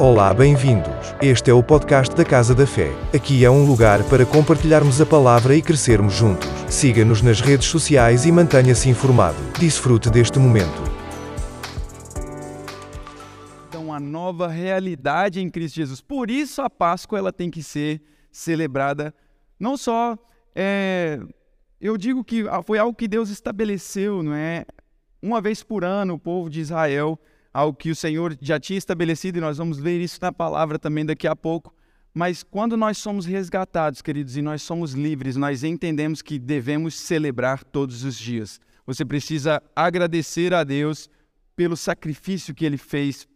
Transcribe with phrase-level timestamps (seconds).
[0.00, 1.12] Olá, bem-vindos.
[1.20, 2.92] Este é o podcast da Casa da Fé.
[3.12, 6.46] Aqui é um lugar para compartilharmos a palavra e crescermos juntos.
[6.70, 9.36] Siga-nos nas redes sociais e mantenha-se informado.
[9.58, 10.80] Desfrute deste momento.
[13.68, 16.00] Então, uma nova realidade em Cristo Jesus.
[16.00, 19.12] Por isso a Páscoa ela tem que ser celebrada
[19.58, 20.16] não só
[20.54, 21.18] é,
[21.80, 24.64] eu digo que foi algo que Deus estabeleceu, não é?
[25.20, 27.18] Uma vez por ano o povo de Israel
[27.52, 31.04] algo que o Senhor já tinha estabelecido, e nós vamos ver isso na palavra também
[31.04, 31.74] daqui a pouco.
[32.14, 37.62] Mas quando nós somos resgatados, queridos, e nós somos livres, nós entendemos que devemos celebrar
[37.62, 38.60] todos os dias.
[38.86, 41.08] Você precisa agradecer a Deus
[41.54, 43.26] pelo sacrifício que ele fez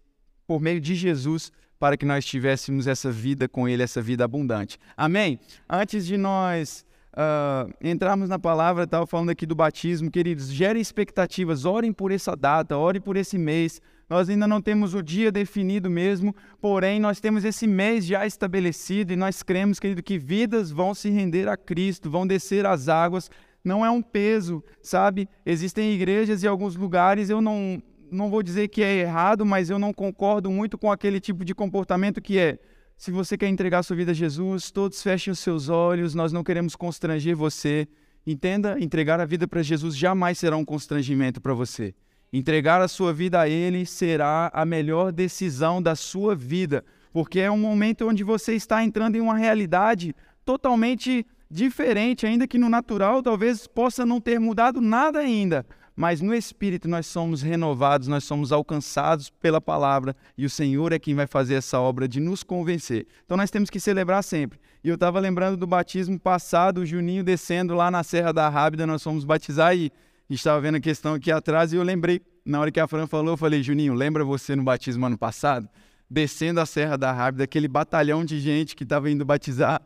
[0.47, 4.79] por meio de Jesus para que nós tivéssemos essa vida com ele, essa vida abundante.
[4.97, 5.41] Amém?
[5.69, 11.65] Antes de nós uh, entrarmos na palavra, estava falando aqui do batismo, queridos, gerem expectativas,
[11.65, 13.81] orem por essa data, orem por esse mês,
[14.12, 19.11] nós ainda não temos o dia definido mesmo, porém nós temos esse mês já estabelecido
[19.11, 23.31] e nós cremos, querido, que vidas vão se render a Cristo, vão descer as águas.
[23.64, 25.27] Não é um peso, sabe?
[25.47, 29.78] Existem igrejas e alguns lugares, eu não, não vou dizer que é errado, mas eu
[29.78, 32.59] não concordo muito com aquele tipo de comportamento que é
[32.98, 36.44] se você quer entregar sua vida a Jesus, todos fechem os seus olhos, nós não
[36.44, 37.89] queremos constranger você.
[38.27, 41.94] Entenda, entregar a vida para Jesus jamais será um constrangimento para você.
[42.33, 47.50] Entregar a sua vida a Ele será a melhor decisão da sua vida, porque é
[47.50, 53.22] um momento onde você está entrando em uma realidade totalmente diferente, ainda que no natural
[53.22, 58.50] talvez possa não ter mudado nada ainda, mas no espírito nós somos renovados, nós somos
[58.50, 63.06] alcançados pela palavra e o Senhor é quem vai fazer essa obra de nos convencer.
[63.27, 64.58] Então nós temos que celebrar sempre.
[64.83, 68.86] E eu estava lembrando do batismo passado, o Juninho descendo lá na Serra da Rábida,
[68.86, 69.92] nós fomos batizar e
[70.28, 73.34] estava vendo a questão aqui atrás e eu lembrei, na hora que a Fran falou,
[73.34, 75.69] eu falei, Juninho, lembra você no batismo ano passado?
[76.09, 79.81] Descendo a Serra da Rábida, aquele batalhão de gente que estava indo batizar.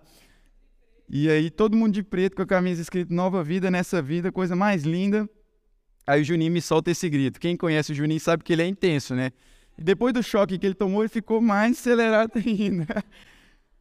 [1.09, 4.57] E aí todo mundo de preto com a camisa escrito Nova Vida nessa vida, coisa
[4.57, 5.29] mais linda.
[6.07, 7.41] Aí o Juninho me solta esse grito.
[7.41, 9.33] Quem conhece o Juninho sabe que ele é intenso, né?
[9.79, 12.87] E depois do choque que ele tomou, ele ficou mais acelerado ainda.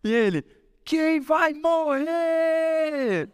[0.03, 0.43] E ele,
[0.83, 3.29] quem vai morrer?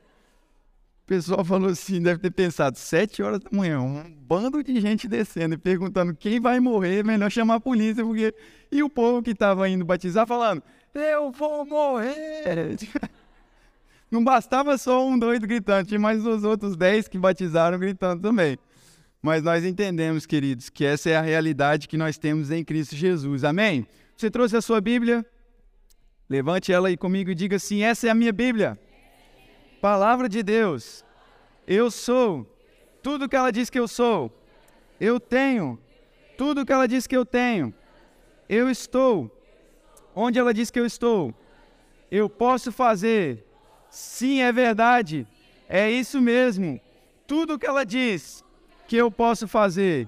[1.12, 5.56] Pessoal falou assim, deve ter pensado, sete horas da manhã, um bando de gente descendo
[5.56, 8.34] e perguntando quem vai morrer, melhor chamar a polícia, porque...
[8.72, 10.64] E o povo que estava indo batizar falando,
[10.96, 12.78] eu vou morrer!
[14.10, 18.58] Não bastava só um doido gritando, tinha mais os outros dez que batizaram gritando também.
[19.22, 23.44] Mas nós entendemos, queridos, que essa é a realidade que nós temos em Cristo Jesus.
[23.44, 23.86] Amém?
[24.16, 25.26] Você trouxe a sua Bíblia?
[26.30, 28.80] Levante ela aí comigo e diga assim: essa é a minha Bíblia.
[29.82, 31.04] Palavra de Deus.
[31.66, 32.46] Eu sou
[33.02, 34.32] tudo que ela diz que eu sou.
[35.00, 35.80] Eu tenho
[36.38, 37.74] tudo que ela diz que eu tenho.
[38.48, 39.36] Eu estou
[40.16, 41.34] onde ela diz que eu estou.
[42.12, 43.44] Eu posso fazer.
[43.90, 45.26] Sim, é verdade.
[45.68, 46.80] É isso mesmo.
[47.26, 48.44] Tudo que ela diz
[48.88, 50.08] que eu posso fazer.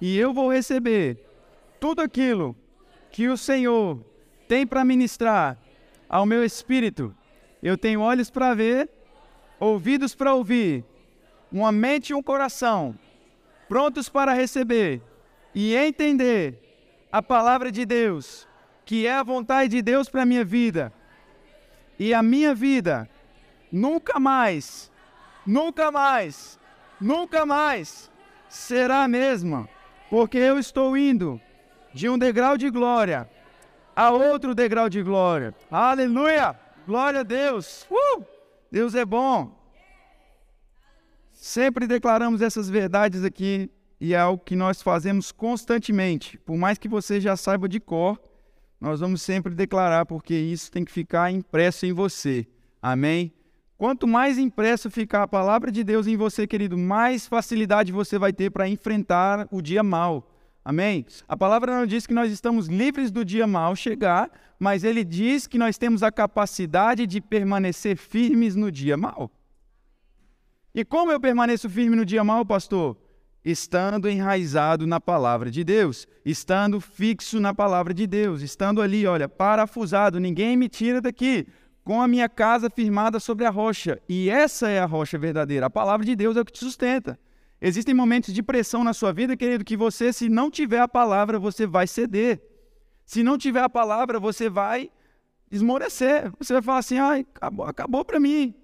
[0.00, 1.18] E eu vou receber
[1.80, 2.54] tudo aquilo
[3.10, 3.98] que o Senhor
[4.46, 5.58] tem para ministrar
[6.08, 7.12] ao meu espírito.
[7.60, 8.99] Eu tenho olhos para ver
[9.60, 10.84] ouvidos para ouvir,
[11.52, 12.98] uma mente e um coração
[13.68, 15.00] prontos para receber
[15.54, 16.58] e entender
[17.12, 18.48] a palavra de Deus,
[18.84, 20.92] que é a vontade de Deus para a minha vida.
[21.96, 23.08] E a minha vida
[23.70, 24.90] nunca mais,
[25.46, 26.58] nunca mais,
[27.00, 28.10] nunca mais
[28.48, 29.68] será a mesma,
[30.08, 31.40] porque eu estou indo
[31.94, 33.30] de um degrau de glória
[33.94, 35.54] a outro degrau de glória.
[35.70, 36.58] Aleluia!
[36.86, 37.86] Glória a Deus!
[37.88, 38.29] Uh!
[38.70, 39.58] Deus é bom.
[41.32, 43.70] Sempre declaramos essas verdades aqui
[44.00, 46.38] e é algo que nós fazemos constantemente.
[46.38, 48.20] Por mais que você já saiba de cor,
[48.80, 52.46] nós vamos sempre declarar, porque isso tem que ficar impresso em você.
[52.80, 53.32] Amém?
[53.76, 58.32] Quanto mais impresso ficar a palavra de Deus em você, querido, mais facilidade você vai
[58.32, 60.30] ter para enfrentar o dia mal.
[60.64, 61.06] Amém?
[61.26, 64.30] A palavra não diz que nós estamos livres do dia mal chegar,
[64.60, 69.30] mas ele diz que nós temos a capacidade de permanecer firmes no dia mal.
[70.74, 72.94] E como eu permaneço firme no dia mal, pastor?
[73.42, 79.26] Estando enraizado na palavra de Deus, estando fixo na palavra de Deus, estando ali, olha,
[79.26, 81.46] parafusado, ninguém me tira daqui,
[81.82, 83.98] com a minha casa firmada sobre a rocha.
[84.06, 85.66] E essa é a rocha verdadeira.
[85.66, 87.18] A palavra de Deus é o que te sustenta.
[87.62, 91.38] Existem momentos de pressão na sua vida, querido, que você, se não tiver a palavra,
[91.38, 92.49] você vai ceder.
[93.10, 94.88] Se não tiver a palavra, você vai
[95.50, 96.30] esmorecer.
[96.38, 98.54] Você vai falar assim: ai, acabou, acabou para mim.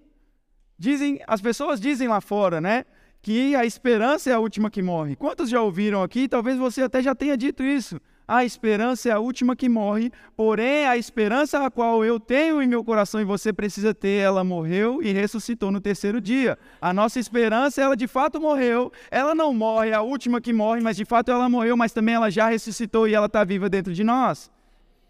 [0.79, 2.85] Dizem, as pessoas dizem lá fora, né?
[3.21, 5.17] Que a esperança é a última que morre.
[5.17, 6.29] Quantos já ouviram aqui?
[6.29, 8.01] Talvez você até já tenha dito isso.
[8.29, 12.67] A esperança é a última que morre, porém a esperança a qual eu tenho em
[12.67, 16.59] meu coração e você precisa ter, ela morreu e ressuscitou no terceiro dia.
[16.81, 20.81] A nossa esperança, ela de fato morreu, ela não morre, é a última que morre,
[20.81, 23.95] mas de fato ela morreu, mas também ela já ressuscitou e ela está viva dentro
[23.95, 24.51] de nós.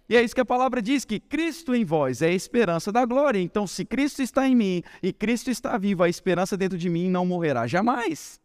[0.08, 3.04] E é isso que a palavra diz: que Cristo em vós é a esperança da
[3.04, 3.40] glória.
[3.40, 7.10] Então, se Cristo está em mim e Cristo está vivo, a esperança dentro de mim
[7.10, 8.38] não morrerá jamais.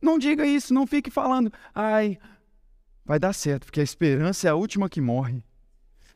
[0.00, 2.18] Não diga isso, não fique falando, ai,
[3.04, 5.42] vai dar certo, porque a esperança é a última que morre.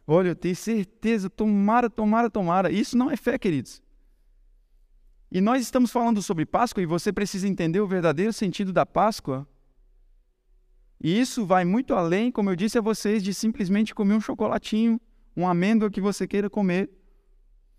[0.06, 2.70] Olha, eu tenho certeza, tomara, tomara, tomara.
[2.70, 3.82] Isso não é fé, queridos.
[5.30, 9.48] E nós estamos falando sobre Páscoa e você precisa entender o verdadeiro sentido da Páscoa.
[11.02, 15.00] E isso vai muito além, como eu disse a vocês, de simplesmente comer um chocolatinho,
[15.34, 16.90] uma amêndoa que você queira comer.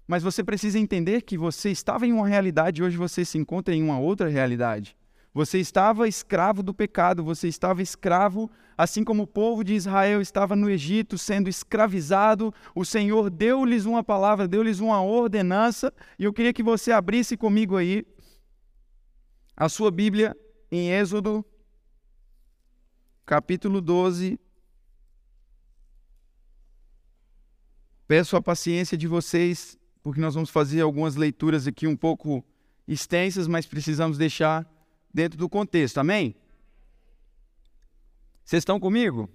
[0.07, 3.73] Mas você precisa entender que você estava em uma realidade e hoje você se encontra
[3.73, 4.97] em uma outra realidade.
[5.33, 10.55] Você estava escravo do pecado, você estava escravo, assim como o povo de Israel estava
[10.55, 12.53] no Egito sendo escravizado.
[12.75, 17.75] O Senhor deu-lhes uma palavra, deu-lhes uma ordenança, e eu queria que você abrisse comigo
[17.77, 18.05] aí
[19.57, 20.37] a sua Bíblia
[20.71, 21.43] em Êxodo,
[23.25, 24.39] capítulo 12.
[28.07, 32.45] Peço a paciência de vocês, porque nós vamos fazer algumas leituras aqui um pouco
[32.87, 34.71] extensas, mas precisamos deixar
[35.13, 35.99] dentro do contexto.
[35.99, 36.35] Amém?
[38.43, 39.29] Vocês estão comigo?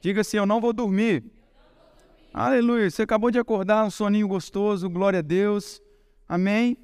[0.00, 1.24] Diga assim: Eu não vou dormir.
[2.34, 2.90] Aleluia.
[2.90, 5.80] Você acabou de acordar, um soninho gostoso, glória a Deus.
[6.28, 6.76] Amém?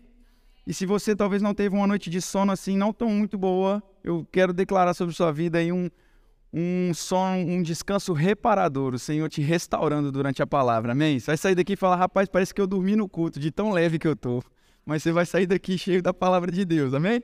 [0.67, 3.83] E se você talvez não teve uma noite de sono assim, não tão muito boa,
[4.05, 5.89] eu quero declarar sobre sua vida aí um,
[6.53, 11.19] um sono, um descanso reparador, o Senhor te restaurando durante a palavra, amém?
[11.19, 13.71] Você vai sair daqui e falar, rapaz, parece que eu dormi no culto, de tão
[13.71, 14.43] leve que eu tô.
[14.85, 17.23] Mas você vai sair daqui cheio da palavra de Deus, amém?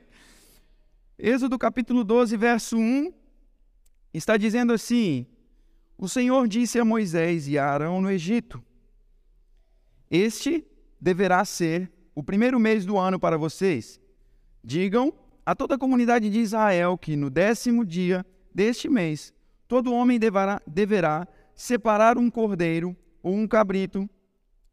[1.19, 3.13] Êxodo capítulo 12, verso 1,
[4.13, 5.27] está dizendo assim:
[5.97, 8.61] O Senhor disse a Moisés e a Arão no Egito:
[10.11, 10.67] Este
[11.01, 14.01] deverá ser o primeiro mês do ano para vocês.
[14.63, 15.15] Digam
[15.47, 19.33] a toda a comunidade de Israel que no décimo dia deste mês,
[19.69, 24.11] todo homem deverá, deverá separar um cordeiro ou um cabrito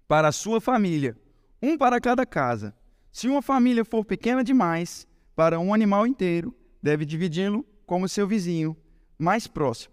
[0.07, 1.15] para a sua família,
[1.61, 2.75] um para cada casa.
[3.11, 5.07] Se uma família for pequena demais,
[5.41, 6.53] para um animal inteiro,
[6.83, 8.77] deve dividi-lo como seu vizinho
[9.17, 9.91] mais próximo,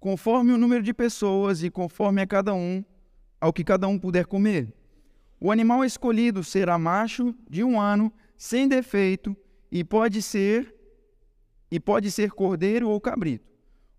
[0.00, 2.84] conforme o número de pessoas e conforme a cada um
[3.40, 4.74] ao que cada um puder comer.
[5.40, 9.36] O animal escolhido será macho de um ano, sem defeito,
[9.70, 10.74] e pode ser
[11.70, 13.48] e pode ser cordeiro ou cabrito.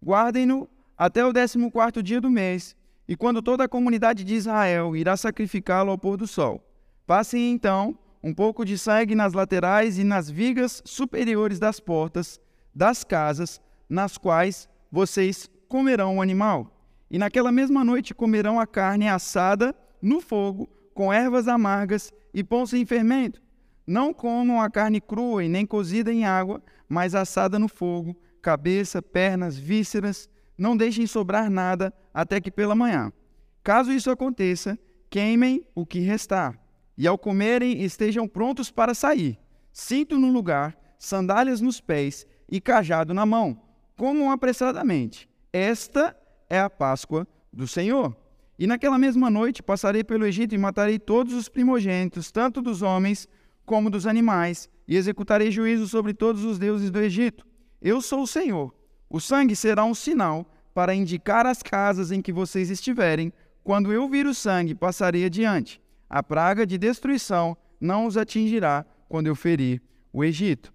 [0.04, 0.68] Guardem-no
[0.98, 2.76] até o décimo quarto dia do mês,
[3.08, 6.62] e quando toda a comunidade de Israel irá sacrificá-lo ao pôr do sol.
[7.08, 12.40] Passem então um pouco de sangue nas laterais e nas vigas superiores das portas
[12.74, 13.60] das casas,
[13.90, 16.78] nas quais vocês comerão o animal.
[17.10, 22.66] E naquela mesma noite comerão a carne assada no fogo, com ervas amargas e pão
[22.66, 23.42] sem fermento.
[23.86, 29.02] Não comam a carne crua e nem cozida em água, mas assada no fogo, cabeça,
[29.02, 30.30] pernas, vísceras.
[30.58, 33.12] Não deixem sobrar nada até que pela manhã.
[33.64, 34.80] Caso isso aconteça,
[35.10, 36.61] queimem o que restar
[36.98, 39.40] e ao comerem estejam prontos para sair,
[39.72, 43.60] cinto no lugar, sandálias nos pés e cajado na mão.
[43.98, 45.30] Comam apressadamente.
[45.52, 46.16] Esta
[46.50, 48.16] é a Páscoa do Senhor.
[48.58, 53.28] E naquela mesma noite passarei pelo Egito e matarei todos os primogênitos, tanto dos homens
[53.66, 57.46] como dos animais, e executarei juízo sobre todos os deuses do Egito.
[57.82, 58.74] Eu sou o Senhor.
[59.10, 63.34] O sangue será um sinal para indicar as casas em que vocês estiverem.
[63.64, 65.81] Quando eu vir o sangue, passarei adiante
[66.12, 70.74] a praga de destruição não os atingirá quando eu ferir o Egito.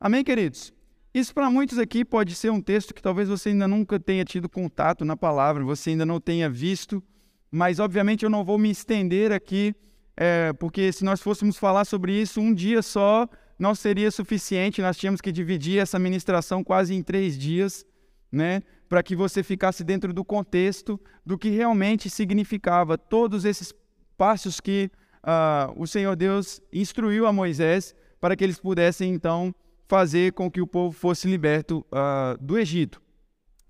[0.00, 0.72] Amém, queridos?
[1.12, 4.48] Isso para muitos aqui pode ser um texto que talvez você ainda nunca tenha tido
[4.48, 7.02] contato na palavra, você ainda não tenha visto,
[7.50, 9.74] mas obviamente eu não vou me estender aqui,
[10.16, 13.28] é, porque se nós fôssemos falar sobre isso um dia só,
[13.58, 17.84] não seria suficiente, nós tínhamos que dividir essa ministração quase em três dias,
[18.32, 18.62] né?
[18.88, 23.70] Para que você ficasse dentro do contexto do que realmente significava todos esses
[24.18, 24.90] passos que
[25.22, 29.54] uh, o Senhor Deus instruiu a Moisés para que eles pudessem então
[29.86, 33.00] fazer com que o povo fosse liberto uh, do Egito.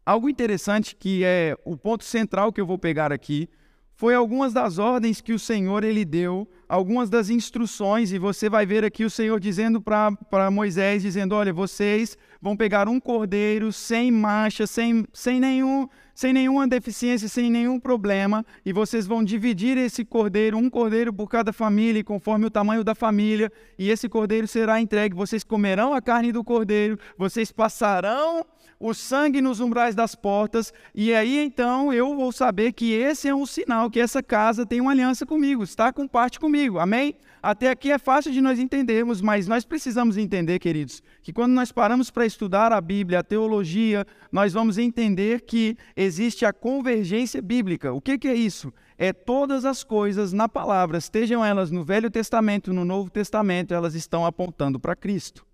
[0.04, 3.48] Algo interessante que é o ponto central que eu vou pegar aqui
[3.94, 8.66] foi algumas das ordens que o Senhor ele deu, algumas das instruções, e você vai
[8.66, 14.12] ver aqui o Senhor dizendo para Moisés, dizendo, olha, vocês vão pegar um cordeiro sem
[14.12, 20.04] mancha, sem, sem, nenhum, sem nenhuma deficiência, sem nenhum problema, e vocês vão dividir esse
[20.04, 24.80] cordeiro, um cordeiro por cada família, conforme o tamanho da família, e esse cordeiro será
[24.80, 28.44] entregue, vocês comerão a carne do cordeiro, vocês passarão
[28.80, 33.34] o sangue nos umbrais das portas, e aí então eu vou saber que esse é
[33.34, 36.78] um sinal que essa casa tem uma aliança comigo, está com parte comigo.
[36.78, 37.16] Amém?
[37.42, 41.72] Até aqui é fácil de nós entendermos, mas nós precisamos entender, queridos, que quando nós
[41.72, 47.92] paramos para estudar a Bíblia, a teologia, nós vamos entender que existe a convergência bíblica.
[47.92, 48.72] O que, que é isso?
[48.96, 53.94] É todas as coisas na palavra, estejam elas no Velho Testamento, no Novo Testamento, elas
[53.94, 55.46] estão apontando para Cristo.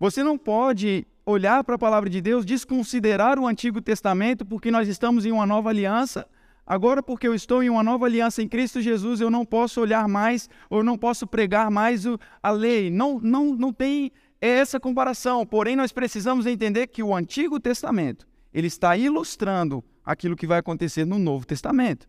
[0.00, 4.88] Você não pode olhar para a palavra de Deus, desconsiderar o Antigo Testamento, porque nós
[4.88, 6.26] estamos em uma nova aliança.
[6.66, 10.06] Agora, porque eu estou em uma nova aliança em Cristo Jesus, eu não posso olhar
[10.08, 12.04] mais, ou não posso pregar mais
[12.42, 12.90] a lei.
[12.90, 15.44] Não, não, não tem essa comparação.
[15.44, 21.04] Porém, nós precisamos entender que o Antigo Testamento ele está ilustrando aquilo que vai acontecer
[21.04, 22.08] no Novo Testamento.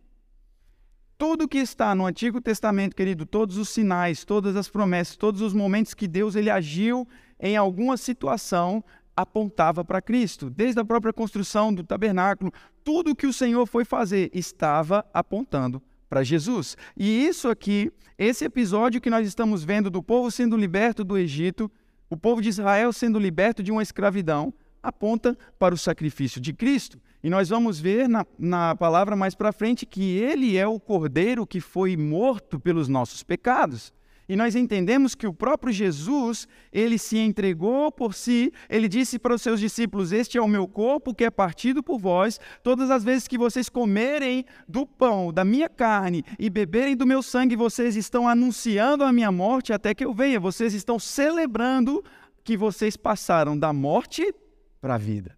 [1.16, 5.54] Tudo que está no Antigo Testamento, querido, todos os sinais, todas as promessas, todos os
[5.54, 8.84] momentos que Deus ele agiu em alguma situação,
[9.16, 10.50] apontava para Cristo.
[10.50, 12.52] Desde a própria construção do tabernáculo,
[12.82, 16.76] tudo que o Senhor foi fazer estava apontando para Jesus.
[16.96, 21.70] E isso aqui, esse episódio que nós estamos vendo do povo sendo liberto do Egito,
[22.08, 24.52] o povo de Israel sendo liberto de uma escravidão,
[24.82, 27.00] aponta para o sacrifício de Cristo.
[27.22, 31.46] E nós vamos ver na, na palavra mais para frente que ele é o cordeiro
[31.46, 33.92] que foi morto pelos nossos pecados.
[34.28, 39.34] E nós entendemos que o próprio Jesus, ele se entregou por si, ele disse para
[39.34, 42.40] os seus discípulos: Este é o meu corpo que é partido por vós.
[42.62, 47.22] Todas as vezes que vocês comerem do pão, da minha carne e beberem do meu
[47.22, 50.40] sangue, vocês estão anunciando a minha morte até que eu venha.
[50.40, 52.02] Vocês estão celebrando
[52.42, 54.34] que vocês passaram da morte
[54.80, 55.36] para a vida.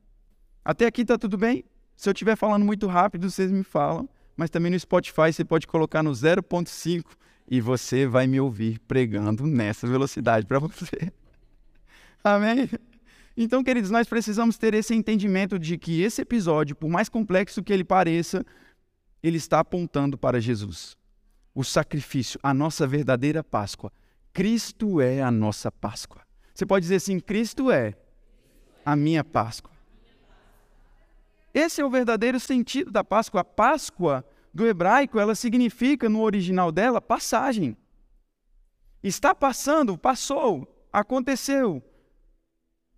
[0.65, 1.65] Até aqui está tudo bem?
[1.97, 5.67] Se eu estiver falando muito rápido, vocês me falam, mas também no Spotify você pode
[5.67, 7.05] colocar no 0.5
[7.49, 11.13] e você vai me ouvir pregando nessa velocidade para você.
[12.23, 12.69] Amém?
[13.37, 17.73] Então, queridos, nós precisamos ter esse entendimento de que esse episódio, por mais complexo que
[17.73, 18.45] ele pareça,
[19.23, 20.97] ele está apontando para Jesus.
[21.55, 23.93] O sacrifício, a nossa verdadeira Páscoa.
[24.33, 26.23] Cristo é a nossa Páscoa.
[26.55, 27.95] Você pode dizer assim: Cristo é
[28.85, 29.73] a minha Páscoa.
[31.53, 33.41] Esse é o verdadeiro sentido da Páscoa.
[33.41, 34.25] A Páscoa
[34.57, 37.77] do hebraico, ela significa no original dela passagem.
[39.03, 41.81] Está passando, passou, aconteceu.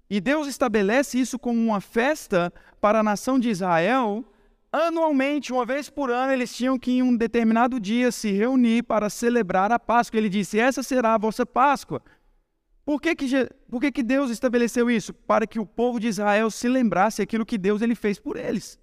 [0.08, 2.50] E Deus estabelece isso como uma festa
[2.80, 4.24] para a nação de Israel.
[4.72, 9.10] Anualmente, uma vez por ano, eles tinham que em um determinado dia se reunir para
[9.10, 10.16] celebrar a Páscoa.
[10.16, 12.00] Ele disse: Essa será a vossa Páscoa.
[12.86, 13.26] Por que, que,
[13.68, 15.12] por que, que Deus estabeleceu isso?
[15.12, 18.78] Para que o povo de Israel se lembrasse aquilo que Deus ele fez por eles.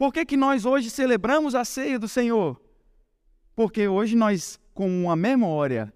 [0.00, 2.58] Por que, que nós hoje celebramos a ceia do Senhor?
[3.54, 5.92] Porque hoje nós, com uma memória,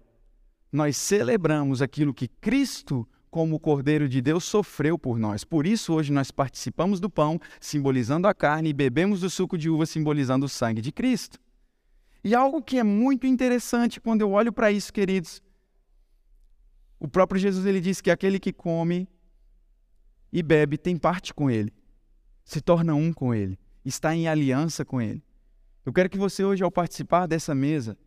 [0.71, 5.43] nós celebramos aquilo que Cristo, como Cordeiro de Deus, sofreu por nós.
[5.43, 9.71] Por isso, hoje nós participamos do pão, simbolizando a carne, e bebemos do suco de
[9.71, 11.39] uva, simbolizando o sangue de Cristo.
[12.23, 15.41] E algo que é muito interessante quando eu olho para isso, queridos,
[16.99, 19.09] o próprio Jesus ele diz que aquele que come
[20.31, 21.73] e bebe tem parte com ele,
[22.43, 25.23] se torna um com ele, está em aliança com ele.
[25.85, 27.97] Eu quero que você hoje, ao participar dessa mesa,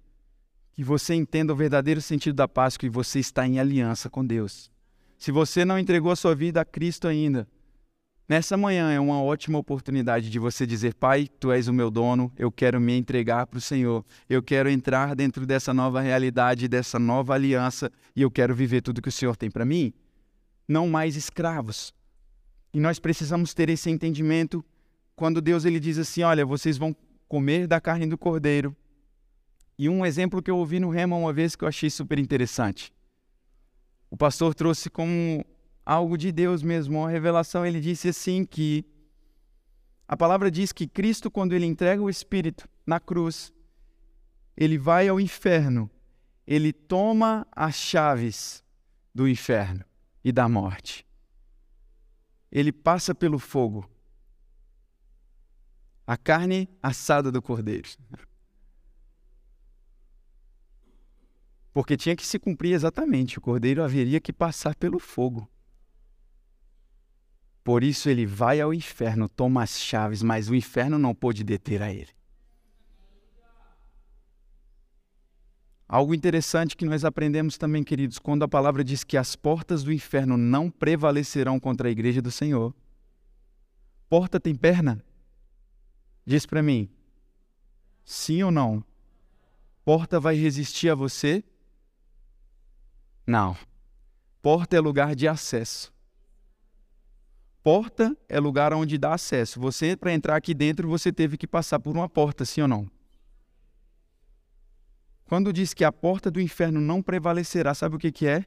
[0.73, 4.71] que você entenda o verdadeiro sentido da Páscoa e você está em aliança com Deus.
[5.17, 7.49] Se você não entregou a sua vida a Cristo ainda,
[8.29, 12.31] Nessa manhã é uma ótima oportunidade de você dizer: Pai, tu és o meu dono,
[12.37, 16.99] eu quero me entregar para o Senhor, eu quero entrar dentro dessa nova realidade, dessa
[16.99, 19.95] nova aliança e eu quero viver tudo que o Senhor tem para mim.
[20.69, 21.95] Não mais escravos.
[22.75, 24.63] E nós precisamos ter esse entendimento
[25.19, 26.95] quando Deus ele diz assim: Olha, vocês vão
[27.29, 28.75] comer da carne do cordeiro.
[29.77, 32.93] E um exemplo que eu ouvi no Rema uma vez que eu achei super interessante.
[34.09, 35.45] O pastor trouxe como
[35.85, 37.67] algo de Deus mesmo, uma revelação.
[37.67, 38.85] Ele disse assim que
[40.07, 43.53] a palavra diz que Cristo, quando ele entrega o Espírito na cruz,
[44.57, 45.91] ele vai ao inferno,
[46.47, 48.65] ele toma as chaves
[49.13, 49.85] do inferno
[50.25, 51.05] e da morte.
[52.53, 53.98] Ele passa pelo fogo.
[56.09, 57.87] A carne assada do cordeiro.
[61.71, 65.47] Porque tinha que se cumprir exatamente, o cordeiro haveria que passar pelo fogo.
[67.63, 71.83] Por isso ele vai ao inferno, toma as chaves, mas o inferno não pôde deter
[71.83, 72.17] a ele.
[75.87, 79.93] Algo interessante que nós aprendemos também, queridos, quando a palavra diz que as portas do
[79.93, 82.75] inferno não prevalecerão contra a igreja do Senhor.
[84.09, 85.05] Porta tem perna?
[86.29, 86.91] Diz para mim.
[88.05, 88.85] Sim ou não?
[89.83, 91.43] Porta vai resistir a você?
[93.27, 93.57] Não.
[94.43, 95.91] Porta é lugar de acesso.
[97.63, 99.59] porta é lugar onde dá acesso.
[99.59, 102.91] Você, para entrar aqui dentro, você teve que passar por uma porta, sim ou não?
[105.25, 108.45] Quando diz que a porta do inferno não prevalecerá, sabe o que, que é?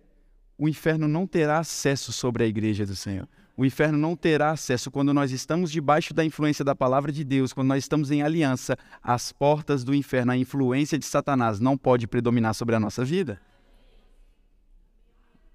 [0.55, 3.27] O inferno não terá acesso sobre a igreja do Senhor.
[3.61, 7.53] O inferno não terá acesso quando nós estamos debaixo da influência da palavra de Deus,
[7.53, 8.75] quando nós estamos em aliança.
[9.03, 13.39] As portas do inferno, a influência de Satanás não pode predominar sobre a nossa vida.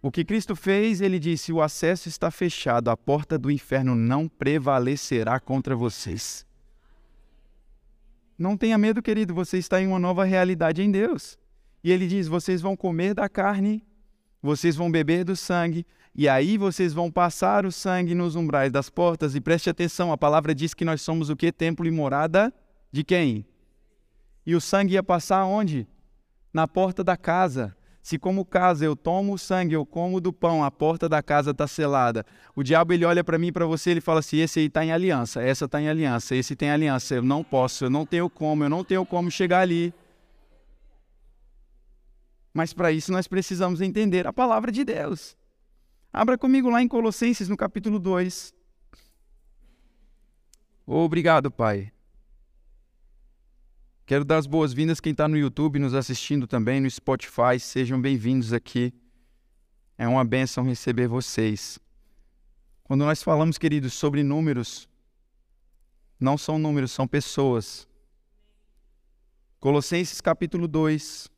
[0.00, 4.28] O que Cristo fez, ele disse: o acesso está fechado, a porta do inferno não
[4.28, 6.46] prevalecerá contra vocês.
[8.38, 11.36] Não tenha medo, querido, você está em uma nova realidade em Deus.
[11.82, 13.84] E ele diz: vocês vão comer da carne,
[14.40, 15.84] vocês vão beber do sangue,
[16.16, 19.34] e aí vocês vão passar o sangue nos umbrais das portas.
[19.34, 21.52] E preste atenção: a palavra diz que nós somos o que?
[21.52, 22.52] Templo e morada
[22.90, 23.44] de quem?
[24.46, 25.86] E o sangue ia passar onde?
[26.54, 27.76] Na porta da casa.
[28.02, 31.50] Se como casa eu tomo o sangue, eu como do pão, a porta da casa
[31.50, 32.24] está selada.
[32.54, 34.92] O diabo ele olha para mim para você, ele fala assim: esse aí está em
[34.92, 37.16] aliança, essa está em aliança, esse tem aliança.
[37.16, 39.92] Eu não posso, eu não tenho como, eu não tenho como chegar ali.
[42.54, 45.36] Mas para isso nós precisamos entender a palavra de Deus.
[46.16, 48.54] Abra comigo lá em Colossenses, no capítulo 2.
[50.86, 51.92] Obrigado, Pai.
[54.06, 57.60] Quero dar as boas-vindas quem está no YouTube nos assistindo também, no Spotify.
[57.60, 58.94] Sejam bem-vindos aqui.
[59.98, 61.78] É uma bênção receber vocês.
[62.82, 64.88] Quando nós falamos, queridos, sobre números,
[66.18, 67.86] não são números, são pessoas.
[69.60, 71.30] Colossenses capítulo 2.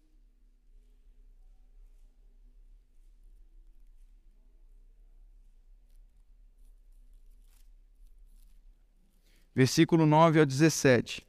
[9.59, 11.27] Versículo 9 ao 17.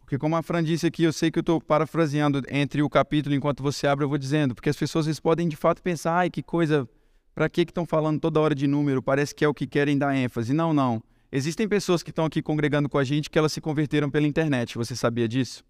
[0.00, 3.32] Porque como a Fran disse aqui, eu sei que eu estou parafraseando entre o capítulo
[3.32, 6.42] enquanto você abre, eu vou dizendo, porque as pessoas podem de fato pensar, ai, que
[6.42, 6.88] coisa,
[7.32, 9.00] para que estão falando toda hora de número?
[9.00, 10.52] Parece que é o que querem dar ênfase.
[10.52, 11.00] Não, não.
[11.30, 14.76] Existem pessoas que estão aqui congregando com a gente que elas se converteram pela internet.
[14.76, 15.62] Você sabia disso?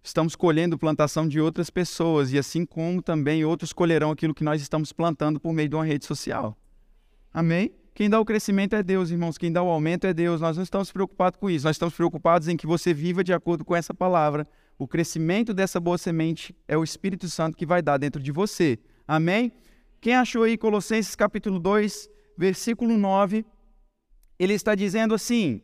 [0.00, 4.62] Estamos colhendo plantação de outras pessoas e assim como também outros colherão aquilo que nós
[4.62, 6.56] estamos plantando por meio de uma rede social.
[7.34, 7.72] Amém?
[7.96, 9.38] Quem dá o crescimento é Deus, irmãos.
[9.38, 10.38] Quem dá o aumento é Deus.
[10.38, 11.64] Nós não estamos preocupados com isso.
[11.64, 14.46] Nós estamos preocupados em que você viva de acordo com essa palavra.
[14.78, 18.78] O crescimento dessa boa semente é o Espírito Santo que vai dar dentro de você.
[19.08, 19.50] Amém?
[19.98, 23.46] Quem achou aí Colossenses capítulo 2, versículo 9?
[24.38, 25.62] Ele está dizendo assim: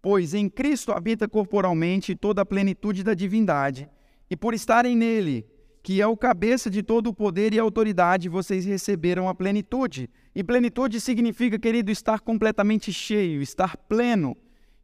[0.00, 3.90] Pois em Cristo habita corporalmente toda a plenitude da divindade,
[4.30, 5.44] e por estarem nele,
[5.84, 10.08] que é o cabeça de todo o poder e autoridade, vocês receberam a plenitude.
[10.34, 14.34] E plenitude significa, querido, estar completamente cheio, estar pleno.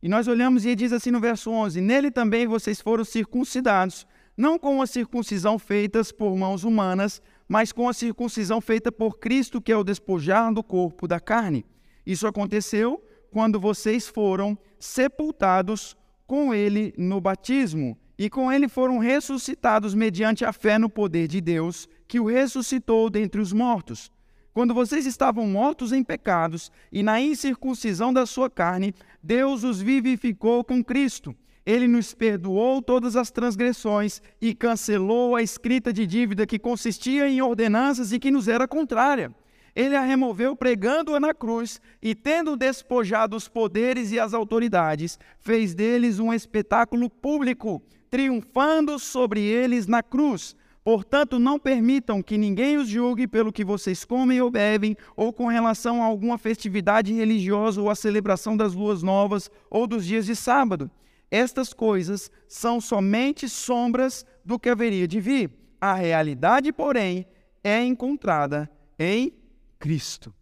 [0.02, 4.58] E nós olhamos e diz assim no verso 11: Nele também vocês foram circuncidados, não
[4.58, 9.72] com a circuncisão feita por mãos humanas, mas com a circuncisão feita por Cristo, que
[9.72, 11.64] é o despojar do corpo da carne.
[12.04, 19.94] Isso aconteceu quando vocês foram sepultados com ele no batismo e com ele foram ressuscitados
[19.94, 24.12] mediante a fé no poder de Deus, que o ressuscitou dentre os mortos.
[24.52, 30.62] Quando vocês estavam mortos em pecados e na incircuncisão da sua carne, Deus os vivificou
[30.62, 31.34] com Cristo.
[31.64, 37.40] Ele nos perdoou todas as transgressões e cancelou a escrita de dívida que consistia em
[37.40, 39.34] ordenanças e que nos era contrária.
[39.74, 45.74] Ele a removeu pregando-a na cruz e, tendo despojado os poderes e as autoridades, fez
[45.74, 50.56] deles um espetáculo público triunfando sobre eles na cruz.
[50.82, 55.46] Portanto, não permitam que ninguém os julgue pelo que vocês comem ou bebem, ou com
[55.46, 60.34] relação a alguma festividade religiosa ou a celebração das luas novas ou dos dias de
[60.34, 60.90] sábado.
[61.30, 65.50] Estas coisas são somente sombras do que haveria de vir.
[65.80, 67.26] A realidade, porém,
[67.62, 68.68] é encontrada
[68.98, 69.32] em
[69.78, 70.34] Cristo.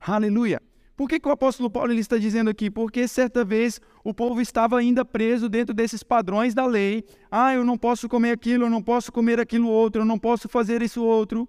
[0.00, 0.60] Aleluia!
[1.02, 2.70] Por que, que o apóstolo Paulo está dizendo aqui?
[2.70, 7.04] Porque certa vez o povo estava ainda preso dentro desses padrões da lei.
[7.28, 10.48] Ah, eu não posso comer aquilo, eu não posso comer aquilo outro, eu não posso
[10.48, 11.48] fazer isso outro.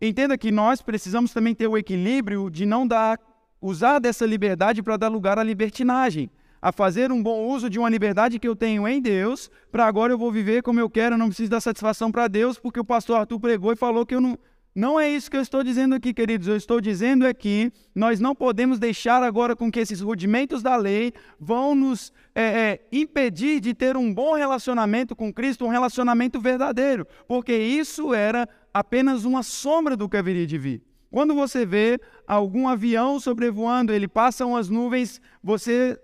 [0.00, 3.20] Entenda que nós precisamos também ter o equilíbrio de não dar,
[3.60, 6.30] usar dessa liberdade para dar lugar à libertinagem
[6.62, 10.14] a fazer um bom uso de uma liberdade que eu tenho em Deus, para agora
[10.14, 12.84] eu vou viver como eu quero, eu não preciso dar satisfação para Deus, porque o
[12.84, 14.38] pastor Arthur pregou e falou que eu não,
[14.74, 16.48] não é isso que eu estou dizendo aqui, queridos.
[16.48, 20.74] Eu estou dizendo é que nós não podemos deixar agora com que esses rudimentos da
[20.74, 26.40] lei vão nos é, é, impedir de ter um bom relacionamento com Cristo, um relacionamento
[26.40, 30.82] verdadeiro, porque isso era apenas uma sombra do que haveria de vir.
[31.08, 35.96] Quando você vê algum avião sobrevoando, ele passa umas nuvens, você,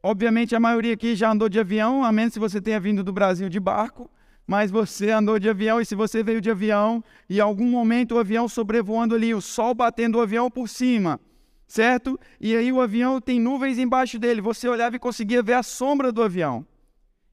[0.00, 3.12] obviamente, a maioria aqui já andou de avião, a menos se você tenha vindo do
[3.12, 4.08] Brasil de barco
[4.46, 8.14] mas você andou de avião e se você veio de avião e em algum momento
[8.14, 11.20] o avião sobrevoando ali, o sol batendo o avião por cima,
[11.66, 12.18] certo?
[12.40, 14.40] E aí o avião tem nuvens embaixo dele.
[14.40, 16.66] Você olhava e conseguia ver a sombra do avião.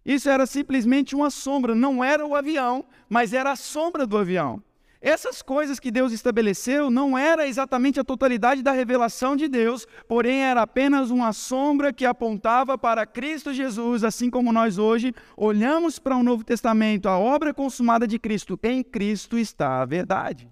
[0.06, 4.64] Isso era simplesmente uma sombra, não era o avião, mas era a sombra do avião.
[5.02, 10.44] Essas coisas que Deus estabeleceu não era exatamente a totalidade da revelação de Deus, porém
[10.44, 16.18] era apenas uma sombra que apontava para Cristo Jesus, assim como nós hoje olhamos para
[16.18, 18.60] o Novo Testamento, a obra consumada de Cristo.
[18.62, 20.52] Em Cristo está a verdade.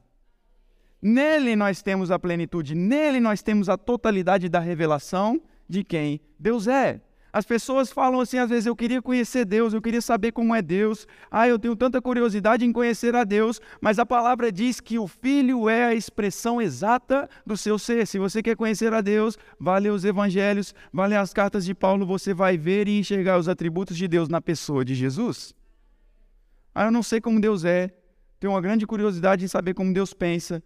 [1.02, 6.68] Nele nós temos a plenitude, nele nós temos a totalidade da revelação de quem Deus
[6.68, 7.02] é.
[7.32, 10.62] As pessoas falam assim, às vezes, eu queria conhecer Deus, eu queria saber como é
[10.62, 11.06] Deus.
[11.30, 15.08] Ah, eu tenho tanta curiosidade em conhecer a Deus, mas a palavra diz que o
[15.08, 18.08] Filho é a expressão exata do seu ser.
[18.08, 21.76] Se você quer conhecer a Deus, vá ler os evangelhos, vá ler as cartas de
[21.76, 25.54] Paulo, você vai ver e enxergar os atributos de Deus na pessoa de Jesus.
[26.74, 27.92] Ah, eu não sei como Deus é,
[28.40, 30.64] tenho uma grande curiosidade em saber como Deus pensa.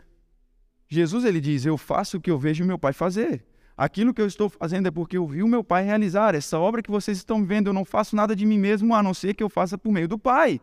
[0.87, 3.45] Jesus, ele diz, eu faço o que eu vejo meu Pai fazer.
[3.77, 6.35] Aquilo que eu estou fazendo é porque eu vi o meu Pai realizar.
[6.35, 9.13] Essa obra que vocês estão vendo, eu não faço nada de mim mesmo, a não
[9.13, 10.59] ser que eu faça por meio do Pai.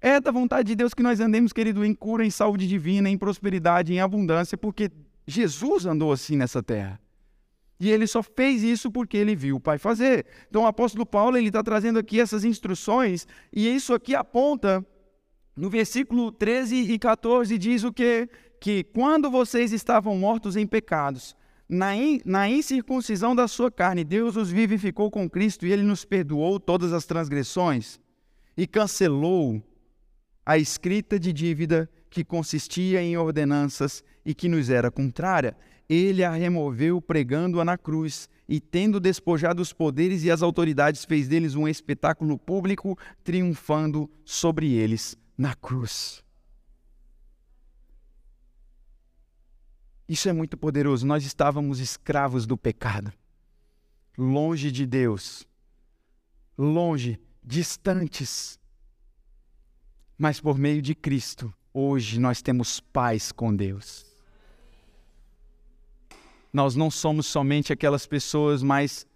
[0.00, 3.18] É da vontade de Deus que nós andemos, querido, em cura, em saúde divina, em
[3.18, 4.90] prosperidade, em abundância, porque
[5.26, 7.00] Jesus andou assim nessa terra.
[7.80, 10.26] E ele só fez isso porque ele viu o Pai fazer.
[10.48, 14.84] Então o apóstolo Paulo ele está trazendo aqui essas instruções, e isso aqui aponta
[15.56, 18.28] no versículo 13 e 14 diz o que?
[18.60, 21.36] Que quando vocês estavam mortos em pecados,
[21.68, 26.04] na, in, na incircuncisão da sua carne, Deus os vivificou com Cristo e ele nos
[26.04, 28.00] perdoou todas as transgressões
[28.56, 29.62] e cancelou
[30.44, 35.54] a escrita de dívida que consistia em ordenanças e que nos era contrária.
[35.88, 41.28] Ele a removeu pregando-a na cruz e, tendo despojado os poderes e as autoridades, fez
[41.28, 46.22] deles um espetáculo público, triunfando sobre eles na cruz.
[50.08, 51.06] Isso é muito poderoso.
[51.06, 53.12] Nós estávamos escravos do pecado,
[54.16, 55.46] longe de Deus,
[56.56, 58.58] longe, distantes.
[60.16, 64.06] Mas por meio de Cristo, hoje nós temos paz com Deus.
[66.50, 69.06] Nós não somos somente aquelas pessoas, mas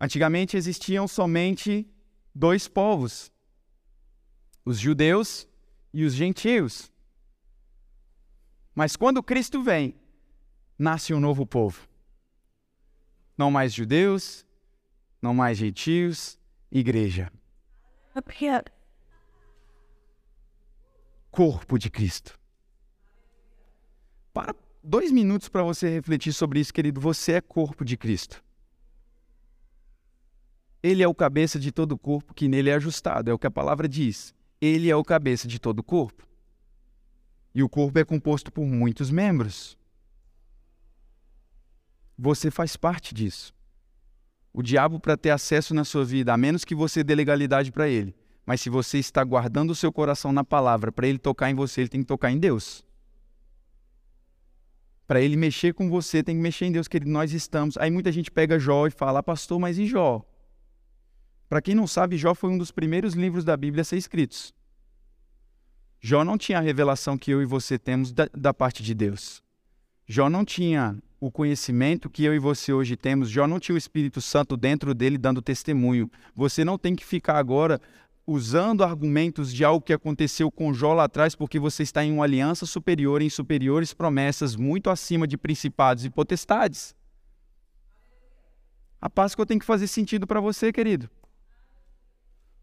[0.00, 1.84] antigamente existiam somente
[2.32, 3.32] dois povos:
[4.64, 5.48] os judeus
[5.92, 6.90] e os gentios.
[8.80, 9.94] Mas quando Cristo vem,
[10.78, 11.86] nasce um novo povo.
[13.36, 14.46] Não mais judeus,
[15.20, 16.38] não mais gentios,
[16.72, 17.30] igreja.
[21.30, 22.40] Corpo de Cristo.
[24.32, 27.02] Para dois minutos para você refletir sobre isso, querido.
[27.02, 28.42] Você é corpo de Cristo.
[30.82, 33.46] Ele é o cabeça de todo o corpo que nele é ajustado, é o que
[33.46, 34.34] a palavra diz.
[34.58, 36.29] Ele é o cabeça de todo o corpo.
[37.54, 39.76] E o corpo é composto por muitos membros.
[42.16, 43.54] Você faz parte disso.
[44.52, 47.88] O diabo, para ter acesso na sua vida, a menos que você dê legalidade para
[47.88, 51.54] ele, mas se você está guardando o seu coração na palavra, para ele tocar em
[51.54, 52.84] você, ele tem que tocar em Deus.
[55.06, 57.76] Para ele mexer com você, tem que mexer em Deus, que nós estamos.
[57.78, 60.24] Aí muita gente pega Jó e fala, pastor, mas e Jó?
[61.48, 64.54] Para quem não sabe, Jó foi um dos primeiros livros da Bíblia a ser escritos.
[66.00, 69.42] Jó não tinha a revelação que eu e você temos da, da parte de Deus.
[70.06, 73.28] Jó não tinha o conhecimento que eu e você hoje temos.
[73.28, 76.10] Jó não tinha o Espírito Santo dentro dele dando testemunho.
[76.34, 77.78] Você não tem que ficar agora
[78.26, 82.24] usando argumentos de algo que aconteceu com Jó lá atrás, porque você está em uma
[82.24, 86.94] aliança superior, em superiores promessas, muito acima de principados e potestades.
[89.00, 91.10] A Páscoa tem que fazer sentido para você, querido.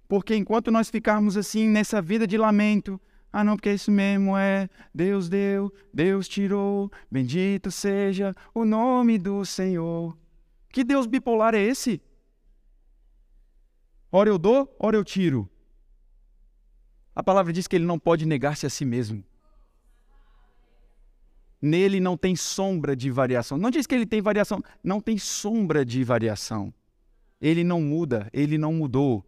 [0.08, 3.00] Porque enquanto nós ficarmos assim nessa vida de lamento,
[3.39, 9.45] ah, não, porque isso mesmo, é Deus deu, Deus tirou, bendito seja o nome do
[9.45, 10.17] Senhor.
[10.71, 12.02] Que Deus bipolar é esse?
[14.12, 15.47] Ora eu dou, ora eu tiro.
[17.15, 19.23] A palavra diz que ele não pode negar-se a si mesmo.
[21.62, 23.56] Nele não tem sombra de variação.
[23.56, 26.73] Não diz que ele tem variação, não tem sombra de variação.
[27.39, 29.23] Ele não muda, ele não mudou.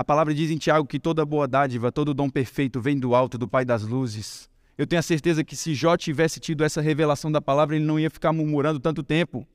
[0.00, 3.36] A palavra diz em Tiago que toda boa dádiva, todo dom perfeito vem do alto,
[3.36, 4.48] do Pai das luzes.
[4.78, 8.00] Eu tenho a certeza que se Jó tivesse tido essa revelação da palavra, ele não
[8.00, 9.46] ia ficar murmurando tanto tempo.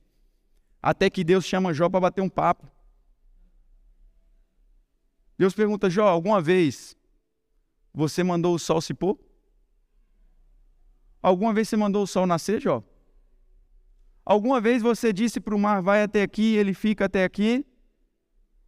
[0.80, 2.70] Até que Deus chama Jó para bater um papo.
[5.36, 6.96] Deus pergunta: Jó, alguma vez
[7.92, 9.18] você mandou o sol se pôr?
[11.24, 12.84] Alguma vez você mandou o sol nascer, Jó?
[14.24, 17.66] Alguma vez você disse para o mar: vai até aqui, ele fica até aqui?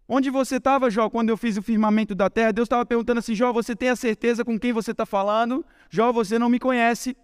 [0.10, 2.54] Onde você estava, Jó, quando eu fiz o firmamento da terra?
[2.54, 5.66] Deus estava perguntando assim: Jó, você tem a certeza com quem você está falando?
[5.90, 7.16] Jó, você não me conhece.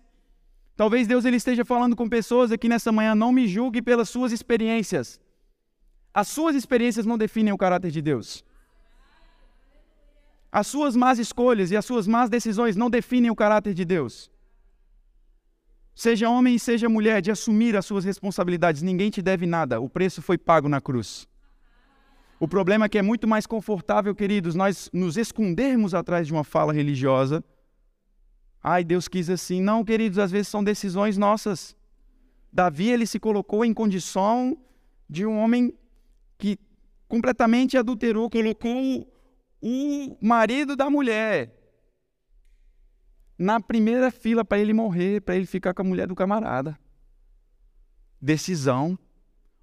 [0.76, 4.32] Talvez Deus ele esteja falando com pessoas aqui nessa manhã, não me julgue pelas suas
[4.32, 5.22] experiências.
[6.14, 8.44] As suas experiências não definem o caráter de Deus.
[10.52, 14.32] As suas más escolhas e as suas más decisões não definem o caráter de Deus.
[15.96, 18.82] Seja homem e seja mulher, de assumir as suas responsabilidades.
[18.82, 19.80] Ninguém te deve nada.
[19.80, 21.28] O preço foi pago na cruz.
[22.44, 26.44] O problema é que é muito mais confortável, queridos, nós nos escondermos atrás de uma
[26.44, 27.42] fala religiosa.
[28.62, 29.62] Ai, Deus quis assim.
[29.62, 31.74] Não, queridos, às vezes são decisões nossas.
[32.52, 34.58] Davi, ele se colocou em condição
[35.10, 35.74] de um homem
[36.38, 36.60] que
[37.08, 39.08] completamente adulterou, colocou
[39.62, 41.50] o marido da mulher
[43.40, 46.78] na primeira fila para ele morrer, para ele ficar com a mulher do camarada.
[48.22, 49.00] Decisão.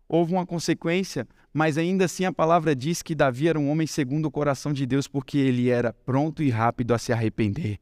[0.09, 4.27] Houve uma consequência, mas ainda assim a palavra diz que Davi era um homem segundo
[4.27, 7.79] o coração de Deus, porque ele era pronto e rápido a se arrepender.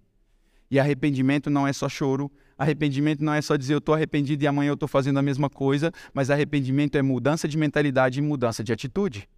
[0.70, 4.46] E arrependimento não é só choro, arrependimento não é só dizer eu estou arrependido e
[4.46, 8.62] amanhã eu estou fazendo a mesma coisa, mas arrependimento é mudança de mentalidade e mudança
[8.62, 9.28] de atitude.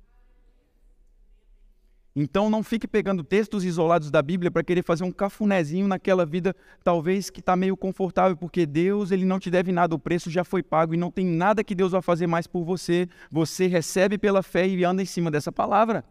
[2.14, 6.54] Então não fique pegando textos isolados da Bíblia para querer fazer um cafunézinho naquela vida,
[6.82, 10.42] talvez que está meio confortável, porque Deus ele não te deve nada, o preço já
[10.42, 13.08] foi pago e não tem nada que Deus vai fazer mais por você.
[13.30, 16.04] Você recebe pela fé e anda em cima dessa palavra.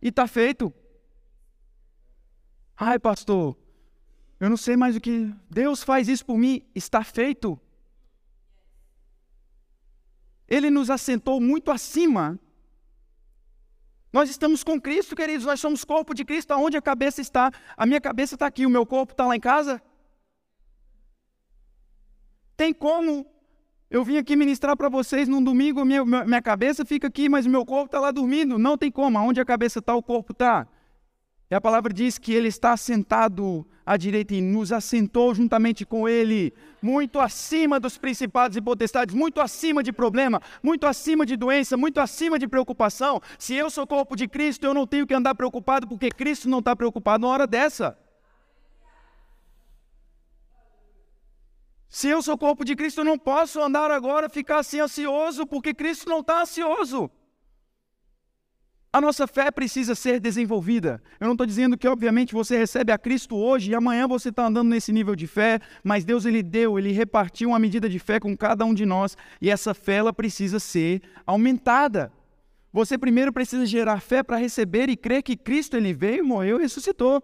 [0.00, 0.72] E está feito.
[2.74, 3.58] Ai, pastor,
[4.38, 5.30] eu não sei mais o que.
[5.50, 7.60] Deus faz isso por mim, está feito.
[10.48, 12.40] Ele nos assentou muito acima
[14.12, 17.50] nós estamos com Cristo, queridos, nós somos corpo de Cristo, aonde a cabeça está?
[17.76, 19.80] A minha cabeça está aqui, o meu corpo está lá em casa?
[22.56, 23.26] Tem como
[23.90, 27.50] eu vim aqui ministrar para vocês num domingo, minha, minha cabeça fica aqui, mas o
[27.50, 28.56] meu corpo está lá dormindo?
[28.56, 30.64] Não tem como, aonde a cabeça está, o corpo está.
[31.50, 36.08] E a palavra diz que ele está sentado à direita e nos assentou juntamente com
[36.08, 41.76] ele, muito acima dos principados e potestades, muito acima de problema, muito acima de doença,
[41.76, 43.20] muito acima de preocupação.
[43.36, 46.60] Se eu sou corpo de Cristo, eu não tenho que andar preocupado, porque Cristo não
[46.60, 47.98] está preocupado na hora dessa.
[51.88, 55.74] Se eu sou corpo de Cristo, eu não posso andar agora, ficar assim ansioso, porque
[55.74, 57.10] Cristo não está ansioso.
[58.92, 61.00] A nossa fé precisa ser desenvolvida.
[61.20, 64.44] Eu não estou dizendo que, obviamente, você recebe a Cristo hoje e amanhã você está
[64.44, 68.18] andando nesse nível de fé, mas Deus ele deu, ele repartiu uma medida de fé
[68.18, 72.12] com cada um de nós e essa fé ela precisa ser aumentada.
[72.72, 76.62] Você primeiro precisa gerar fé para receber e crer que Cristo ele veio, morreu e
[76.62, 77.22] ressuscitou.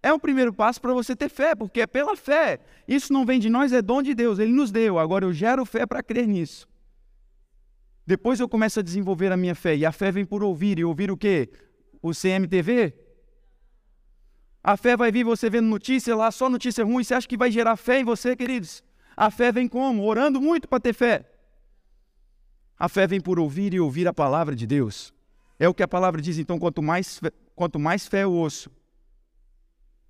[0.00, 2.60] É o primeiro passo para você ter fé, porque é pela fé.
[2.86, 5.00] Isso não vem de nós, é dom de Deus, ele nos deu.
[5.00, 6.68] Agora eu gero fé para crer nisso.
[8.06, 9.76] Depois eu começo a desenvolver a minha fé.
[9.76, 10.78] E a fé vem por ouvir.
[10.78, 11.50] E ouvir o quê?
[12.02, 12.92] O CMTV?
[14.62, 17.04] A fé vai vir você vendo notícia lá, só notícia ruim.
[17.04, 18.82] Você acha que vai gerar fé em você, queridos?
[19.16, 20.04] A fé vem como?
[20.04, 21.30] Orando muito para ter fé.
[22.78, 25.12] A fé vem por ouvir e ouvir a palavra de Deus.
[25.58, 26.38] É o que a palavra diz.
[26.38, 28.70] Então, quanto mais, fé, quanto mais fé eu ouço,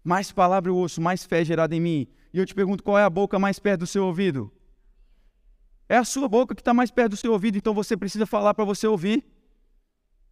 [0.02, 2.06] mais palavra eu ouço, mais fé é gerada em mim.
[2.32, 4.52] E eu te pergunto, qual é a boca mais perto do seu ouvido?
[5.88, 8.54] É a sua boca que está mais perto do seu ouvido, então você precisa falar
[8.54, 9.24] para você ouvir.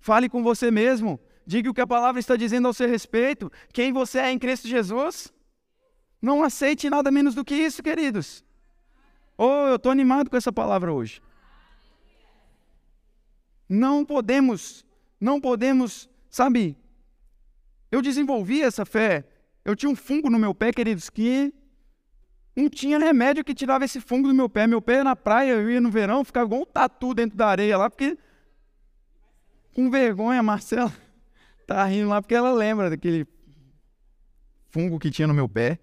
[0.01, 1.21] Fale com você mesmo.
[1.47, 3.51] Diga o que a palavra está dizendo ao seu respeito.
[3.73, 5.33] Quem você é em Cristo Jesus.
[6.21, 8.45] Não aceite nada menos do que isso, queridos.
[9.37, 11.21] Oh, eu estou animado com essa palavra hoje.
[13.69, 14.85] Não podemos,
[15.21, 16.77] não podemos, sabe?
[17.91, 19.25] Eu desenvolvi essa fé.
[19.65, 21.53] Eu tinha um fungo no meu pé, queridos, que
[22.55, 24.67] não tinha remédio que tirava esse fungo do meu pé.
[24.67, 27.79] Meu pé na praia, eu ia no verão, ficava igual um tatu dentro da areia
[27.79, 28.17] lá, porque.
[29.75, 30.93] Com vergonha, Marcela
[31.67, 33.27] tá rindo lá porque ela lembra daquele
[34.69, 35.79] fungo que tinha no meu pé.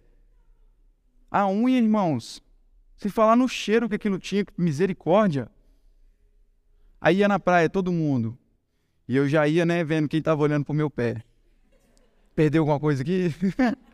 [1.31, 2.41] A unha, irmãos.
[2.97, 5.49] Se falar no cheiro que aquilo tinha, misericórdia.
[7.01, 8.37] Aí ia na praia todo mundo.
[9.07, 11.23] E eu já ia, né, vendo quem tava olhando pro meu pé.
[12.35, 13.33] Perdeu alguma coisa aqui?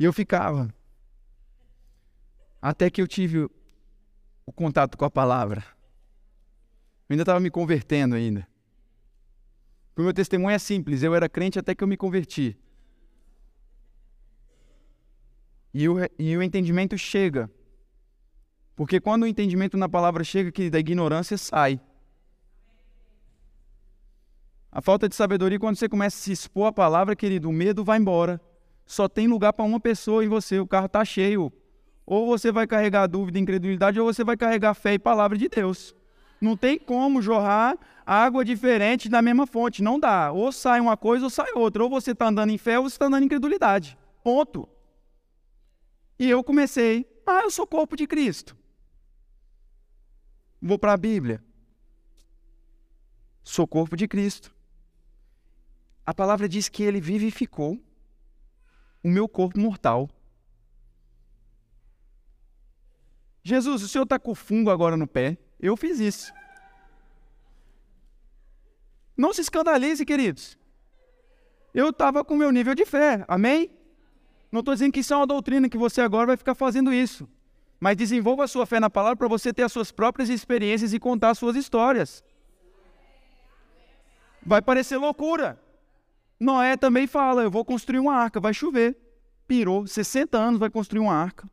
[0.00, 0.74] E eu ficava.
[2.60, 3.50] Até que eu tive
[4.46, 5.62] o contato com a palavra.
[7.06, 8.48] Eu ainda estava me convertendo ainda.
[9.94, 12.56] O meu testemunho é simples, eu era crente até que eu me converti.
[15.74, 17.50] E o, e o entendimento chega.
[18.74, 21.78] Porque quando o entendimento na palavra chega, que da ignorância sai.
[24.72, 27.84] A falta de sabedoria, quando você começa a se expor à palavra, querido, o medo
[27.84, 28.40] vai embora
[28.90, 31.52] só tem lugar para uma pessoa em você, o carro está cheio.
[32.04, 35.48] Ou você vai carregar dúvida e incredulidade, ou você vai carregar fé e palavra de
[35.48, 35.94] Deus.
[36.40, 40.32] Não tem como jorrar água diferente da mesma fonte, não dá.
[40.32, 41.84] Ou sai uma coisa ou sai outra.
[41.84, 43.96] Ou você está andando em fé ou você está andando em incredulidade.
[44.24, 44.68] Ponto.
[46.18, 48.56] E eu comecei, ah, eu sou corpo de Cristo.
[50.60, 51.40] Vou para a Bíblia.
[53.44, 54.52] Sou corpo de Cristo.
[56.04, 57.80] A palavra diz que ele vivificou
[59.02, 60.08] o meu corpo mortal.
[63.42, 65.38] Jesus, o senhor está com fungo agora no pé?
[65.58, 66.32] Eu fiz isso.
[69.16, 70.58] Não se escandalize, queridos.
[71.74, 73.70] Eu estava com o meu nível de fé, amém?
[74.50, 77.28] Não estou dizendo que isso é uma doutrina que você agora vai ficar fazendo isso.
[77.78, 80.98] Mas desenvolva a sua fé na palavra para você ter as suas próprias experiências e
[80.98, 82.24] contar as suas histórias.
[84.44, 85.58] Vai parecer loucura.
[86.40, 88.96] Noé também fala: eu vou construir uma arca, vai chover.
[89.46, 91.48] Pirou, 60 anos vai construir uma arca.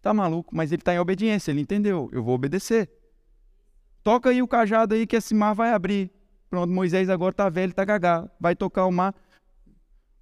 [0.00, 2.90] Tá maluco, mas ele está em obediência, ele entendeu, eu vou obedecer.
[4.02, 6.10] Toca aí o cajado aí que esse mar vai abrir.
[6.48, 9.14] Pronto, Moisés agora está velho, está gagá, vai tocar o mar.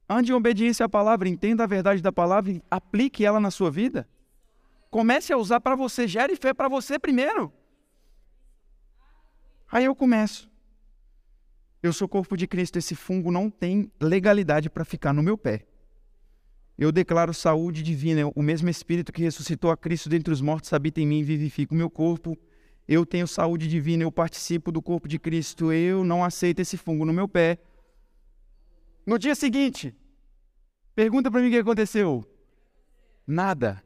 [0.09, 3.71] Ande em obediência à palavra, entenda a verdade da palavra e aplique ela na sua
[3.71, 4.07] vida.
[4.91, 7.53] Comece a usar para você, gere fé para você primeiro.
[9.71, 10.50] Aí eu começo.
[11.83, 15.67] Eu sou corpo de Cristo, esse fungo não tem legalidade para ficar no meu pé.
[16.77, 21.01] Eu declaro saúde divina, o mesmo Espírito que ressuscitou a Cristo dentre os mortos habita
[21.01, 22.39] em mim e vivifica o meu corpo.
[22.87, 27.05] Eu tenho saúde divina, eu participo do corpo de Cristo, eu não aceito esse fungo
[27.05, 27.59] no meu pé.
[29.07, 29.95] No dia seguinte,
[30.95, 32.25] pergunta para mim o que aconteceu.
[33.27, 33.83] Nada.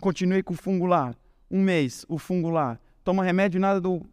[0.00, 1.14] Continuei com o fungo lá.
[1.50, 2.78] Um mês, o fungo lá.
[3.04, 4.04] Toma remédio, nada do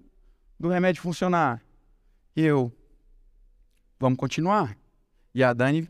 [0.61, 1.59] do remédio funcionar.
[2.35, 2.71] Eu,
[3.99, 4.77] vamos continuar.
[5.33, 5.89] E a Dani,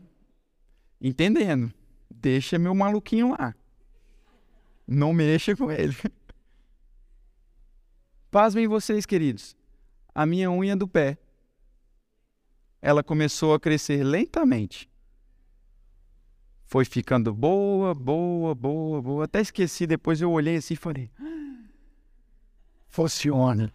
[0.98, 1.70] entendendo,
[2.10, 3.54] deixa meu maluquinho lá.
[4.88, 5.94] Não mexa com ele.
[8.30, 9.54] Pasmem vocês, queridos.
[10.14, 11.18] A minha unha do pé,
[12.80, 14.90] ela começou a crescer lentamente.
[16.64, 19.24] Foi ficando boa, boa, boa, boa.
[19.26, 21.68] Até esqueci, depois eu olhei assim e falei: ah,
[22.88, 23.70] funciona.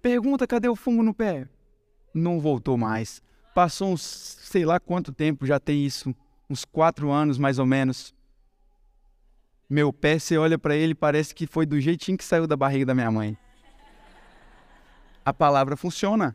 [0.00, 1.48] Pergunta, cadê o fungo no pé?
[2.14, 3.22] Não voltou mais.
[3.54, 6.14] Passou uns, sei lá quanto tempo já tem isso,
[6.48, 8.14] uns quatro anos mais ou menos.
[9.68, 12.86] Meu pé, você olha para ele, parece que foi do jeitinho que saiu da barriga
[12.86, 13.36] da minha mãe.
[15.24, 16.34] A palavra funciona.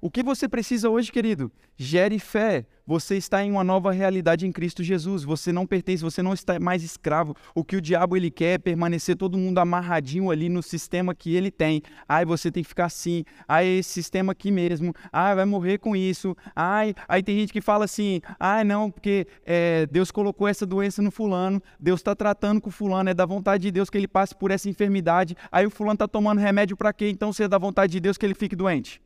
[0.00, 1.50] O que você precisa hoje, querido?
[1.76, 2.64] Gere fé.
[2.86, 5.24] Você está em uma nova realidade em Cristo Jesus.
[5.24, 7.34] Você não pertence, você não está mais escravo.
[7.52, 11.34] O que o diabo ele quer é permanecer todo mundo amarradinho ali no sistema que
[11.34, 11.82] ele tem.
[12.08, 13.24] Ai, você tem que ficar assim.
[13.48, 14.94] Ai, esse sistema aqui mesmo.
[15.12, 16.36] Ai, vai morrer com isso.
[16.54, 18.20] Ai, aí tem gente que fala assim.
[18.38, 21.60] Ai, não, porque é, Deus colocou essa doença no fulano.
[21.78, 23.10] Deus está tratando com o fulano.
[23.10, 25.36] É da vontade de Deus que ele passe por essa enfermidade.
[25.50, 27.10] Aí o fulano está tomando remédio para quê?
[27.10, 29.02] Então, se é da vontade de Deus que ele fique doente.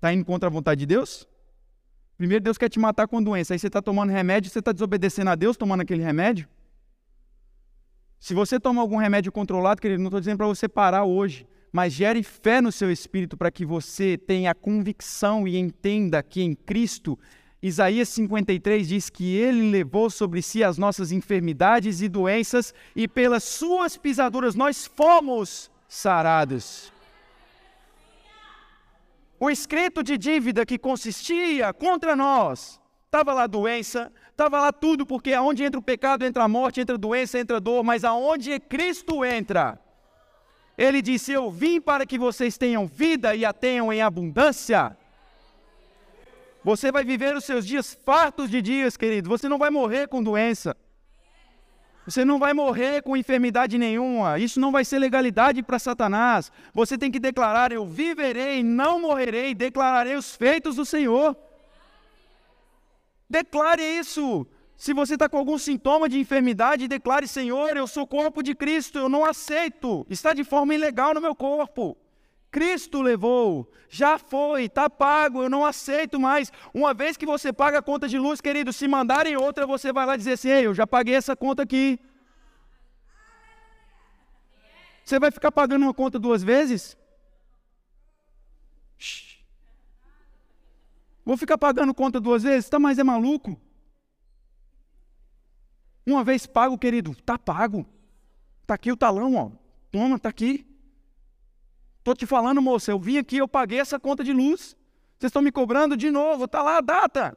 [0.00, 1.28] Está indo contra a vontade de Deus?
[2.16, 3.52] Primeiro, Deus quer te matar com doença.
[3.52, 6.48] Aí você está tomando remédio, você está desobedecendo a Deus tomando aquele remédio?
[8.18, 11.92] Se você toma algum remédio controlado, querido, não estou dizendo para você parar hoje, mas
[11.92, 17.18] gere fé no seu espírito para que você tenha convicção e entenda que em Cristo,
[17.62, 23.44] Isaías 53 diz que ele levou sobre si as nossas enfermidades e doenças e pelas
[23.44, 26.90] suas pisaduras nós fomos sarados.
[29.42, 35.32] O escrito de dívida que consistia contra nós, estava lá doença, estava lá tudo, porque
[35.32, 38.60] aonde entra o pecado, entra a morte, entra a doença, entra a dor, mas aonde
[38.60, 39.80] Cristo entra,
[40.76, 44.94] ele disse: Eu vim para que vocês tenham vida e a tenham em abundância.
[46.62, 49.30] Você vai viver os seus dias fartos de dias, querido.
[49.30, 50.76] Você não vai morrer com doença.
[52.06, 54.38] Você não vai morrer com enfermidade nenhuma.
[54.38, 56.50] Isso não vai ser legalidade para Satanás.
[56.72, 61.36] Você tem que declarar: Eu viverei, não morrerei, declararei os feitos do Senhor.
[63.28, 64.46] Declare isso.
[64.76, 68.98] Se você está com algum sintoma de enfermidade, declare: Senhor, eu sou corpo de Cristo,
[68.98, 70.06] eu não aceito.
[70.08, 71.96] Está de forma ilegal no meu corpo.
[72.50, 76.52] Cristo levou, já foi, está pago, eu não aceito mais.
[76.74, 80.04] Uma vez que você paga a conta de luz, querido, se mandarem outra, você vai
[80.04, 81.98] lá dizer assim: Ei, eu já paguei essa conta aqui.
[85.04, 86.96] Você vai ficar pagando uma conta duas vezes?
[88.98, 89.40] Shhh.
[91.24, 92.68] Vou ficar pagando conta duas vezes?
[92.68, 93.60] Tá, mas é maluco?
[96.04, 97.86] Uma vez pago, querido, tá pago.
[98.66, 99.50] Tá aqui o talão, ó.
[99.90, 100.69] Toma, tá aqui.
[102.00, 104.74] Estou te falando, moça, eu vim aqui, eu paguei essa conta de luz.
[105.18, 107.36] Vocês estão me cobrando de novo, está lá a data.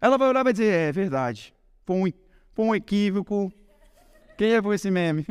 [0.00, 1.54] Ela vai olhar e vai dizer, é, é verdade.
[1.84, 2.12] Foi um,
[2.54, 3.52] foi um equívoco.
[4.38, 5.26] Quem é por esse meme?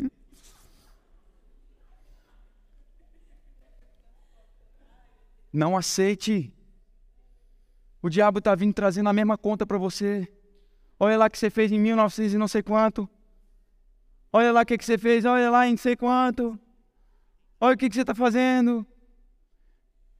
[5.51, 6.53] Não aceite.
[8.03, 10.31] O diabo está vindo trazendo a mesma conta para você.
[10.99, 13.09] Olha lá o que você fez em 1900 e não sei quanto.
[14.31, 16.59] Olha lá o que, que você fez, olha lá em não sei quanto.
[17.61, 18.85] Olha o que, que você está fazendo.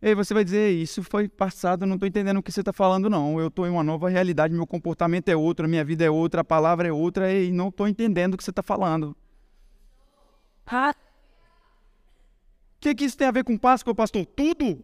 [0.02, 3.10] E você vai dizer, isso foi passado, não estou entendendo o que você está falando,
[3.10, 3.40] não.
[3.40, 6.44] Eu estou em uma nova realidade, meu comportamento é outro, minha vida é outra, a
[6.44, 9.16] palavra é outra, e não estou entendendo o que você está falando.
[12.78, 14.26] O que, que isso tem a ver com Páscoa, pastor?
[14.26, 14.84] Tudo!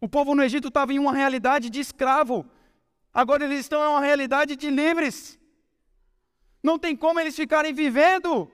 [0.00, 2.44] O povo no Egito estava em uma realidade de escravo.
[3.12, 5.38] Agora eles estão em uma realidade de livres.
[6.62, 8.50] Não tem como eles ficarem vivendo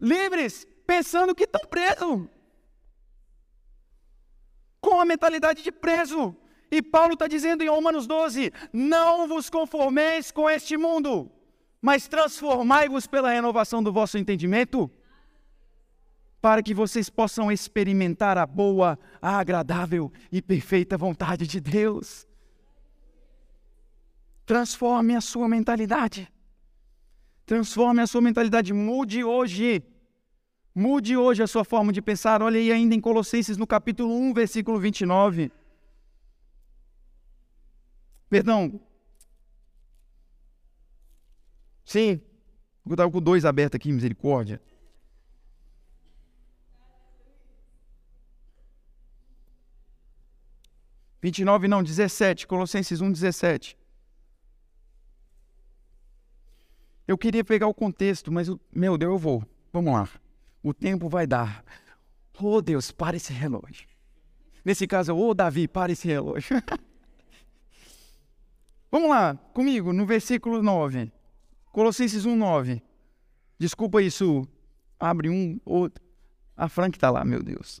[0.00, 2.26] livres, pensando que estão presos.
[4.80, 6.34] Com a mentalidade de preso.
[6.70, 11.30] E Paulo está dizendo em Romanos 12: Não vos conformeis com este mundo,
[11.80, 14.90] mas transformai-vos pela renovação do vosso entendimento
[16.40, 22.26] para que vocês possam experimentar a boa, a agradável e perfeita vontade de Deus.
[24.46, 26.32] Transforme a sua mentalidade.
[27.44, 28.72] Transforme a sua mentalidade.
[28.72, 29.82] Mude hoje.
[30.78, 32.40] Mude hoje a sua forma de pensar.
[32.40, 35.50] Olha aí ainda em Colossenses no capítulo 1, versículo 29.
[38.30, 38.80] Perdão.
[41.84, 42.20] Sim.
[42.86, 44.62] Eu estava com dois abertos aqui, misericórdia.
[51.20, 53.76] 29 não, 17, Colossenses 1, 17.
[57.08, 59.44] Eu queria pegar o contexto, mas, meu Deus, eu vou.
[59.72, 60.08] Vamos lá.
[60.62, 61.64] O tempo vai dar.
[62.40, 63.88] Oh, Deus, para esse relógio.
[64.64, 66.62] Nesse caso, oh, Davi, para esse relógio.
[68.90, 71.12] Vamos lá, comigo, no versículo 9.
[71.72, 72.82] Colossenses 1, 9.
[73.58, 74.46] Desculpa isso.
[74.98, 76.02] Abre um, outro.
[76.56, 77.80] A Frank está lá, meu Deus.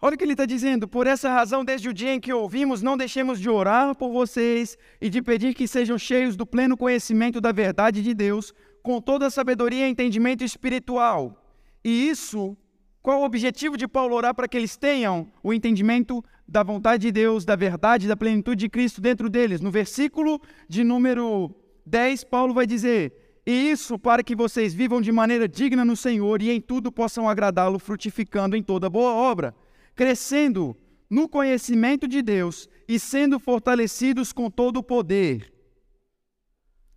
[0.00, 0.88] Olha o que ele está dizendo.
[0.88, 4.76] Por essa razão, desde o dia em que ouvimos, não deixemos de orar por vocês
[5.00, 8.52] e de pedir que sejam cheios do pleno conhecimento da verdade de Deus,
[8.82, 11.42] com toda a sabedoria e entendimento espiritual.
[11.84, 12.56] E isso,
[13.02, 17.12] qual o objetivo de Paulo orar para que eles tenham o entendimento da vontade de
[17.12, 19.60] Deus, da verdade, da plenitude de Cristo dentro deles?
[19.60, 21.54] No versículo de número
[21.86, 26.42] 10, Paulo vai dizer: E isso para que vocês vivam de maneira digna no Senhor
[26.42, 29.54] e em tudo possam agradá-lo, frutificando em toda boa obra
[29.94, 30.76] crescendo
[31.08, 35.52] no conhecimento de Deus e sendo fortalecidos com todo o poder,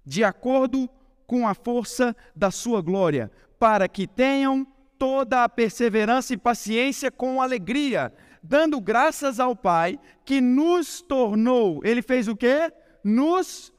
[0.05, 0.89] de acordo
[1.25, 4.65] com a força da sua glória, para que tenham
[4.97, 12.01] toda a perseverança e paciência com alegria, dando graças ao Pai que nos tornou, ele
[12.01, 12.71] fez o quê?
[13.03, 13.73] Nos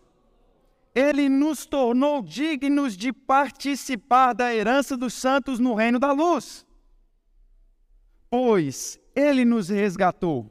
[0.94, 6.66] ele nos tornou dignos de participar da herança dos santos no reino da luz.
[8.30, 10.50] Pois ele nos resgatou.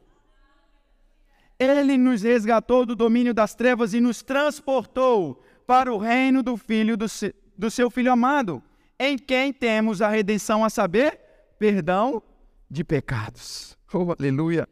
[1.58, 6.95] Ele nos resgatou do domínio das trevas e nos transportou para o reino do Filho
[6.95, 8.61] do, se, do seu Filho amado,
[8.99, 11.20] em quem temos a redenção a saber,
[11.57, 12.22] perdão
[12.70, 13.76] de pecados.
[13.97, 14.68] Oh, aleluia!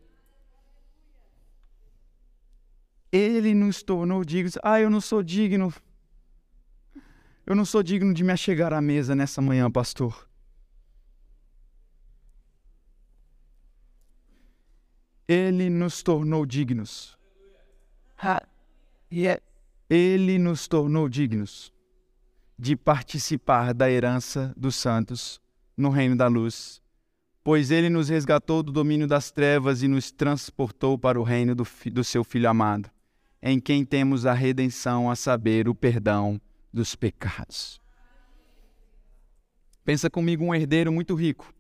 [3.10, 4.58] Ele nos tornou dignos.
[4.62, 5.74] Ah, eu não sou digno.
[7.46, 10.28] Eu não sou digno de me achegar à mesa nessa manhã, pastor.
[15.28, 17.18] Ele nos tornou dignos.
[19.94, 21.74] Ele nos tornou dignos
[22.58, 25.42] de participar da herança dos santos
[25.76, 26.82] no reino da luz,
[27.44, 31.68] pois ele nos resgatou do domínio das trevas e nos transportou para o reino do,
[31.92, 32.90] do seu Filho amado,
[33.42, 36.40] em quem temos a redenção, a saber, o perdão
[36.72, 37.82] dos pecados.
[39.84, 41.54] Pensa comigo um herdeiro muito rico.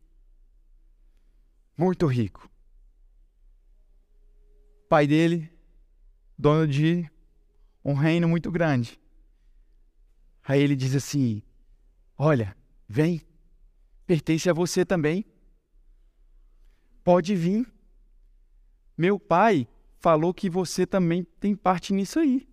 [1.77, 2.49] Muito rico
[4.93, 5.49] pai dele,
[6.37, 7.09] dono de
[7.83, 8.99] um reino muito grande.
[10.43, 11.41] Aí ele diz assim:
[12.17, 12.55] Olha,
[12.87, 13.21] vem,
[14.05, 15.25] pertence a você também.
[17.03, 17.71] Pode vir.
[18.97, 19.67] Meu pai
[19.99, 22.47] falou que você também tem parte nisso aí.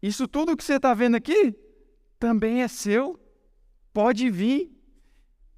[0.00, 1.54] Isso tudo que você está vendo aqui
[2.18, 3.18] também é seu.
[3.92, 4.72] Pode vir.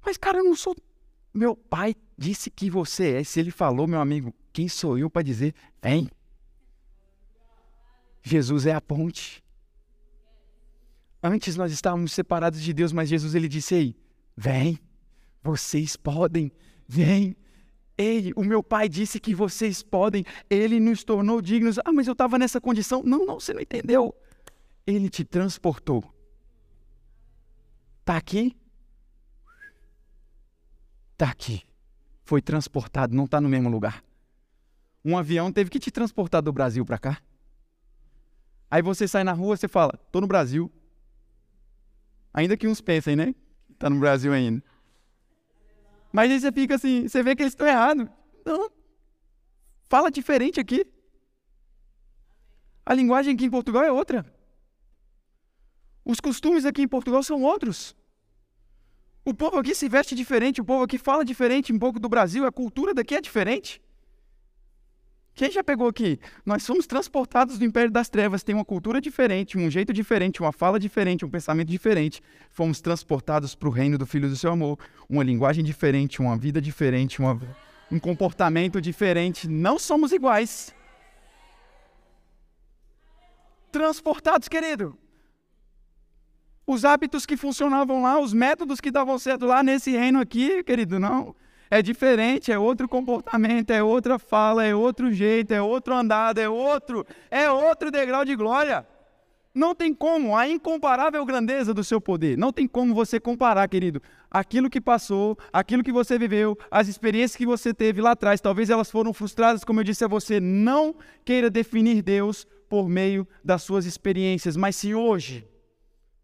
[0.05, 0.75] Mas, cara, eu não sou.
[1.33, 3.23] Meu pai disse que você é.
[3.23, 6.09] Se ele falou, meu amigo, quem sou eu para dizer, vem?
[8.25, 9.43] Jesus é a ponte.
[11.21, 13.95] Antes nós estávamos separados de Deus, mas Jesus ele disse: Ei,
[14.35, 14.79] vem,
[15.43, 16.51] vocês podem,
[16.87, 17.37] vem.
[17.95, 21.77] Ei, o meu pai disse que vocês podem, ele nos tornou dignos.
[21.85, 23.03] Ah, mas eu estava nessa condição.
[23.03, 24.13] Não, não, você não entendeu.
[24.87, 26.03] Ele te transportou.
[27.99, 28.57] Está aqui?
[31.13, 31.61] Está aqui.
[32.23, 34.03] Foi transportado, não está no mesmo lugar.
[35.03, 37.21] Um avião teve que te transportar do Brasil para cá.
[38.75, 40.69] Aí você sai na rua, você fala, tô no Brasil.
[42.33, 43.33] Ainda que uns pensem, né?
[43.79, 44.61] Tá no Brasil ainda.
[46.11, 48.05] Mas aí você fica assim, você vê que eles estão errados.
[48.45, 48.69] Não.
[49.87, 50.85] Fala diferente aqui.
[52.85, 54.25] A linguagem aqui em Portugal é outra.
[56.03, 57.95] Os costumes aqui em Portugal são outros.
[59.23, 62.45] O povo aqui se veste diferente, o povo aqui fala diferente um pouco do Brasil,
[62.45, 63.81] a cultura daqui é diferente.
[65.35, 66.17] Quem já pegou aqui?
[66.45, 70.53] Nós somos transportados do Império das Trevas, tem uma cultura diferente, um jeito diferente, uma
[70.53, 72.23] fala diferente, um pensamento diferente.
[72.49, 74.79] Fomos transportados para o reino do Filho do Seu Amor,
[75.09, 77.37] uma linguagem diferente, uma vida diferente, uma,
[77.91, 79.45] um comportamento diferente.
[79.45, 80.73] Não somos iguais.
[83.73, 84.97] Transportados, querido.
[86.65, 90.97] Os hábitos que funcionavam lá, os métodos que davam certo lá nesse reino aqui, querido,
[90.97, 91.35] não
[91.75, 96.47] é diferente, é outro comportamento, é outra fala, é outro jeito, é outro andado, é
[96.47, 98.87] outro, é outro degrau de glória.
[99.53, 102.37] Não tem como, a incomparável grandeza do seu poder.
[102.37, 104.01] Não tem como você comparar, querido,
[104.31, 108.41] aquilo que passou, aquilo que você viveu, as experiências que você teve lá atrás.
[108.41, 110.39] Talvez elas foram frustradas, como eu disse a você.
[110.39, 114.57] Não queira definir Deus por meio das suas experiências.
[114.57, 115.47] Mas se hoje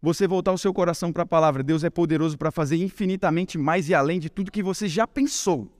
[0.02, 3.88] você voltar o seu coração para a palavra, Deus é poderoso para fazer infinitamente mais
[3.88, 5.70] e além de tudo que você já pensou.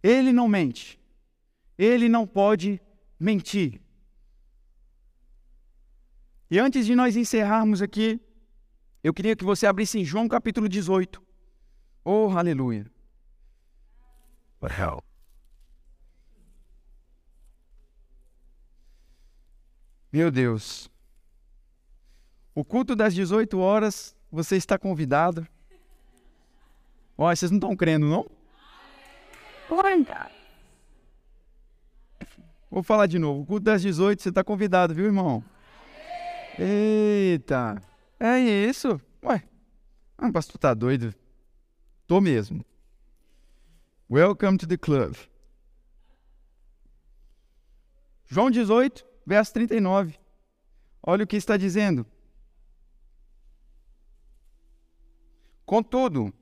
[0.00, 1.00] Ele não mente.
[1.76, 2.80] Ele não pode
[3.18, 3.80] mentir.
[6.48, 8.20] E antes de nós encerrarmos aqui,
[9.02, 11.20] eu queria que você abrisse em João capítulo 18.
[12.04, 12.86] Oh, aleluia.
[14.60, 15.02] What hell?
[20.12, 20.91] Meu Deus.
[22.54, 25.46] O culto das 18 horas, você está convidado.
[27.16, 28.26] Olha, vocês não estão crendo, não?
[32.70, 33.42] Vou falar de novo.
[33.42, 35.42] O culto das 18, você está convidado, viu, irmão?
[36.58, 37.82] Eita.
[38.20, 39.00] É isso.
[39.24, 39.42] Ué.
[40.18, 41.14] Ah, pastor tá doido.
[42.06, 42.64] Tô mesmo.
[44.10, 45.16] Welcome to the club.
[48.26, 50.18] João 18, verso 39.
[51.02, 52.06] Olha o que está dizendo.
[55.72, 56.34] Contudo,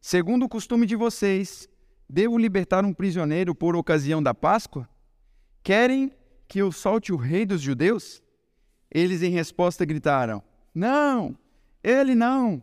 [0.00, 1.68] segundo o costume de vocês,
[2.08, 4.88] devo libertar um prisioneiro por ocasião da Páscoa?
[5.62, 6.10] Querem
[6.48, 8.20] que eu solte o rei dos judeus?
[8.90, 10.42] Eles em resposta gritaram:
[10.74, 11.38] Não,
[11.80, 12.60] ele não.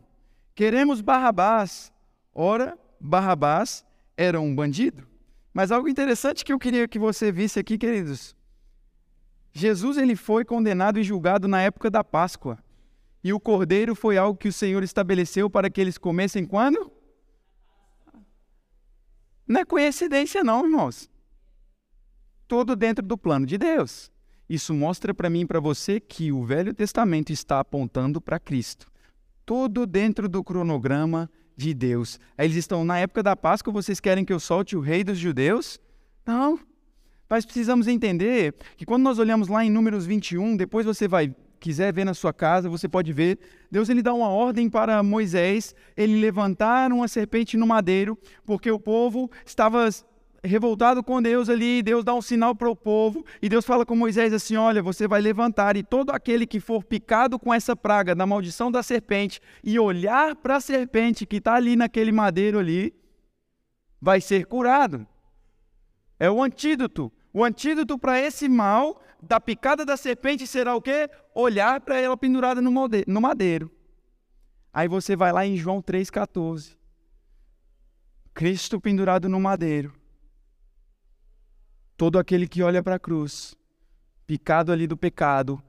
[0.54, 1.90] Queremos Barrabás.
[2.34, 3.82] Ora, Barrabás
[4.14, 5.08] era um bandido.
[5.54, 8.36] Mas algo interessante que eu queria que você visse aqui, queridos.
[9.54, 12.58] Jesus ele foi condenado e julgado na época da Páscoa.
[13.22, 16.90] E o cordeiro foi algo que o Senhor estabeleceu para que eles comessem quando?
[19.46, 21.10] Não é coincidência, não, irmãos.
[22.46, 24.10] Tudo dentro do plano de Deus.
[24.48, 28.90] Isso mostra para mim e para você que o Velho Testamento está apontando para Cristo.
[29.44, 32.18] Tudo dentro do cronograma de Deus.
[32.38, 35.18] Aí eles estão na época da Páscoa, vocês querem que eu solte o rei dos
[35.18, 35.78] judeus?
[36.24, 36.58] Não.
[37.28, 41.92] Mas precisamos entender que quando nós olhamos lá em Números 21, depois você vai quiser
[41.92, 43.38] ver na sua casa, você pode ver.
[43.70, 48.80] Deus ele dá uma ordem para Moisés, ele levantar uma serpente no madeiro, porque o
[48.80, 49.88] povo estava
[50.42, 53.94] revoltado com Deus ali, Deus dá um sinal para o povo, e Deus fala com
[53.94, 58.14] Moisés assim: Olha, você vai levantar, e todo aquele que for picado com essa praga
[58.14, 62.94] da maldição da serpente, e olhar para a serpente que está ali naquele madeiro ali,
[64.00, 65.06] vai ser curado.
[66.18, 67.12] É o antídoto.
[67.32, 71.08] O antídoto para esse mal da picada da serpente será o quê?
[71.34, 73.70] Olhar para ela pendurada no madeiro.
[74.72, 76.76] Aí você vai lá em João 3,14.
[78.32, 79.92] Cristo pendurado no madeiro.
[81.96, 83.54] Todo aquele que olha para a cruz,
[84.26, 85.62] picado ali do pecado,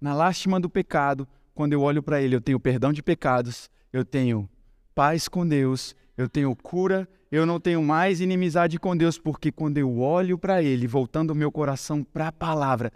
[0.00, 4.04] na lástima do pecado, quando eu olho para ele, eu tenho perdão de pecados, eu
[4.04, 4.48] tenho
[4.94, 9.78] paz com Deus, eu tenho cura, eu não tenho mais inimizade com Deus, porque quando
[9.78, 12.92] eu olho para Ele, voltando o meu coração para a palavra,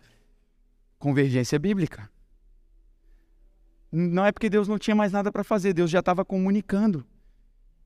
[0.98, 2.08] convergência bíblica.
[3.90, 7.04] Não é porque Deus não tinha mais nada para fazer, Deus já estava comunicando.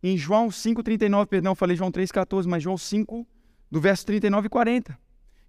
[0.03, 3.26] Em João 5,39, perdão, falei João 3,14, mas João 5,
[3.70, 4.99] do verso 39 e 40.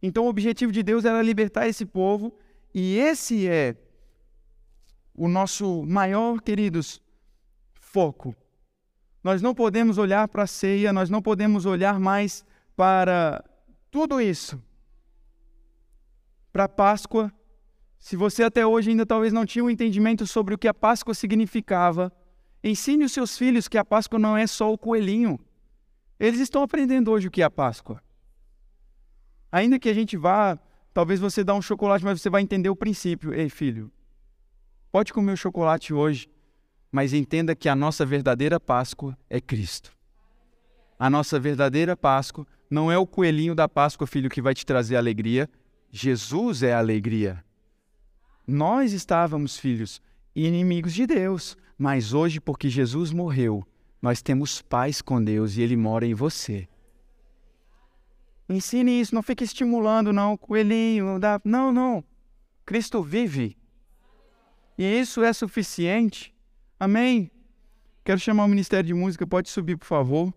[0.01, 2.33] Então o objetivo de Deus era libertar esse povo,
[2.73, 3.75] e esse é
[5.13, 7.01] o nosso maior, queridos,
[7.73, 8.35] foco
[9.23, 12.45] nós não podemos olhar para a ceia, nós não podemos olhar mais
[12.75, 13.43] para
[13.89, 14.61] tudo isso.
[16.51, 17.31] Para a Páscoa,
[17.97, 21.13] se você até hoje ainda talvez não tinha um entendimento sobre o que a Páscoa
[21.13, 22.11] significava,
[22.61, 25.39] ensine os seus filhos que a Páscoa não é só o coelhinho.
[26.19, 28.01] Eles estão aprendendo hoje o que é a Páscoa.
[29.51, 30.59] Ainda que a gente vá,
[30.93, 33.33] talvez você dá um chocolate, mas você vai entender o princípio.
[33.33, 33.91] Ei, filho,
[34.91, 36.27] pode comer o chocolate hoje,
[36.93, 39.91] mas entenda que a nossa verdadeira Páscoa é Cristo.
[40.99, 44.95] A nossa verdadeira Páscoa não é o coelhinho da Páscoa, filho, que vai te trazer
[44.95, 45.49] alegria.
[45.91, 47.43] Jesus é a alegria.
[48.45, 49.99] Nós estávamos, filhos,
[50.35, 53.65] inimigos de Deus, mas hoje, porque Jesus morreu,
[53.99, 56.67] nós temos paz com Deus e Ele mora em você.
[58.47, 62.03] Ensine isso, não fique estimulando, não, coelhinho, não, não.
[62.63, 63.57] Cristo vive.
[64.77, 66.32] E isso é suficiente.
[66.83, 67.31] Amém?
[68.03, 70.33] Quero chamar o Ministério de Música, pode subir, por favor.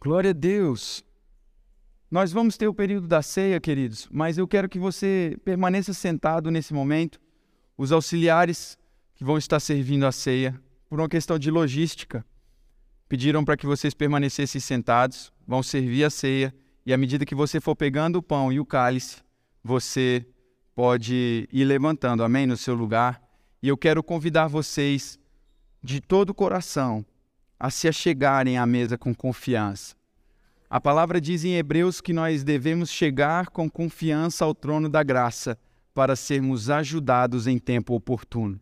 [0.00, 1.04] Glória a Deus.
[2.08, 6.48] Nós vamos ter o período da ceia, queridos, mas eu quero que você permaneça sentado
[6.48, 7.20] nesse momento.
[7.76, 8.78] Os auxiliares
[9.16, 10.54] que vão estar servindo a ceia,
[10.88, 12.24] por uma questão de logística,
[13.08, 16.54] pediram para que vocês permanecessem sentados, vão servir a ceia,
[16.86, 19.22] e à medida que você for pegando o pão e o cálice,
[19.60, 20.24] você
[20.72, 23.21] pode ir levantando, amém, no seu lugar.
[23.62, 25.18] E eu quero convidar vocês
[25.80, 27.06] de todo o coração
[27.58, 29.94] a se achegarem à mesa com confiança.
[30.68, 35.56] A palavra diz em Hebreus que nós devemos chegar com confiança ao trono da graça
[35.94, 38.58] para sermos ajudados em tempo oportuno.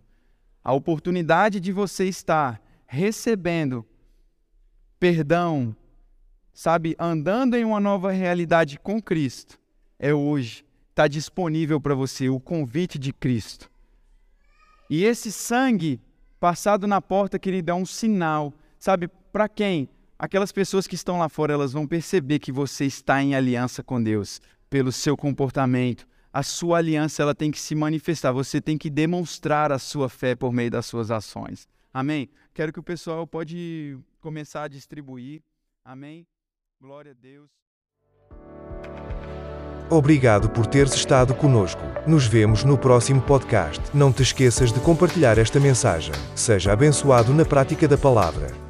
[0.62, 3.86] A oportunidade de você estar recebendo
[4.98, 5.74] perdão,
[6.52, 9.58] sabe, andando em uma nova realidade com Cristo,
[9.98, 10.62] é hoje.
[10.90, 13.70] Está disponível para você o convite de Cristo.
[14.90, 16.00] E esse sangue
[16.38, 19.88] passado na porta, querido, é um sinal, sabe, para quem?
[20.20, 24.02] aquelas pessoas que estão lá fora, elas vão perceber que você está em aliança com
[24.02, 24.38] Deus
[24.68, 26.06] pelo seu comportamento.
[26.30, 30.36] A sua aliança ela tem que se manifestar, você tem que demonstrar a sua fé
[30.36, 31.66] por meio das suas ações.
[31.92, 32.28] Amém?
[32.52, 35.42] Quero que o pessoal pode começar a distribuir.
[35.82, 36.26] Amém?
[36.78, 37.48] Glória a Deus.
[39.90, 41.82] Obrigado por teres estado conosco.
[42.06, 43.82] Nos vemos no próximo podcast.
[43.92, 46.14] Não te esqueças de compartilhar esta mensagem.
[46.32, 48.69] Seja abençoado na prática da palavra.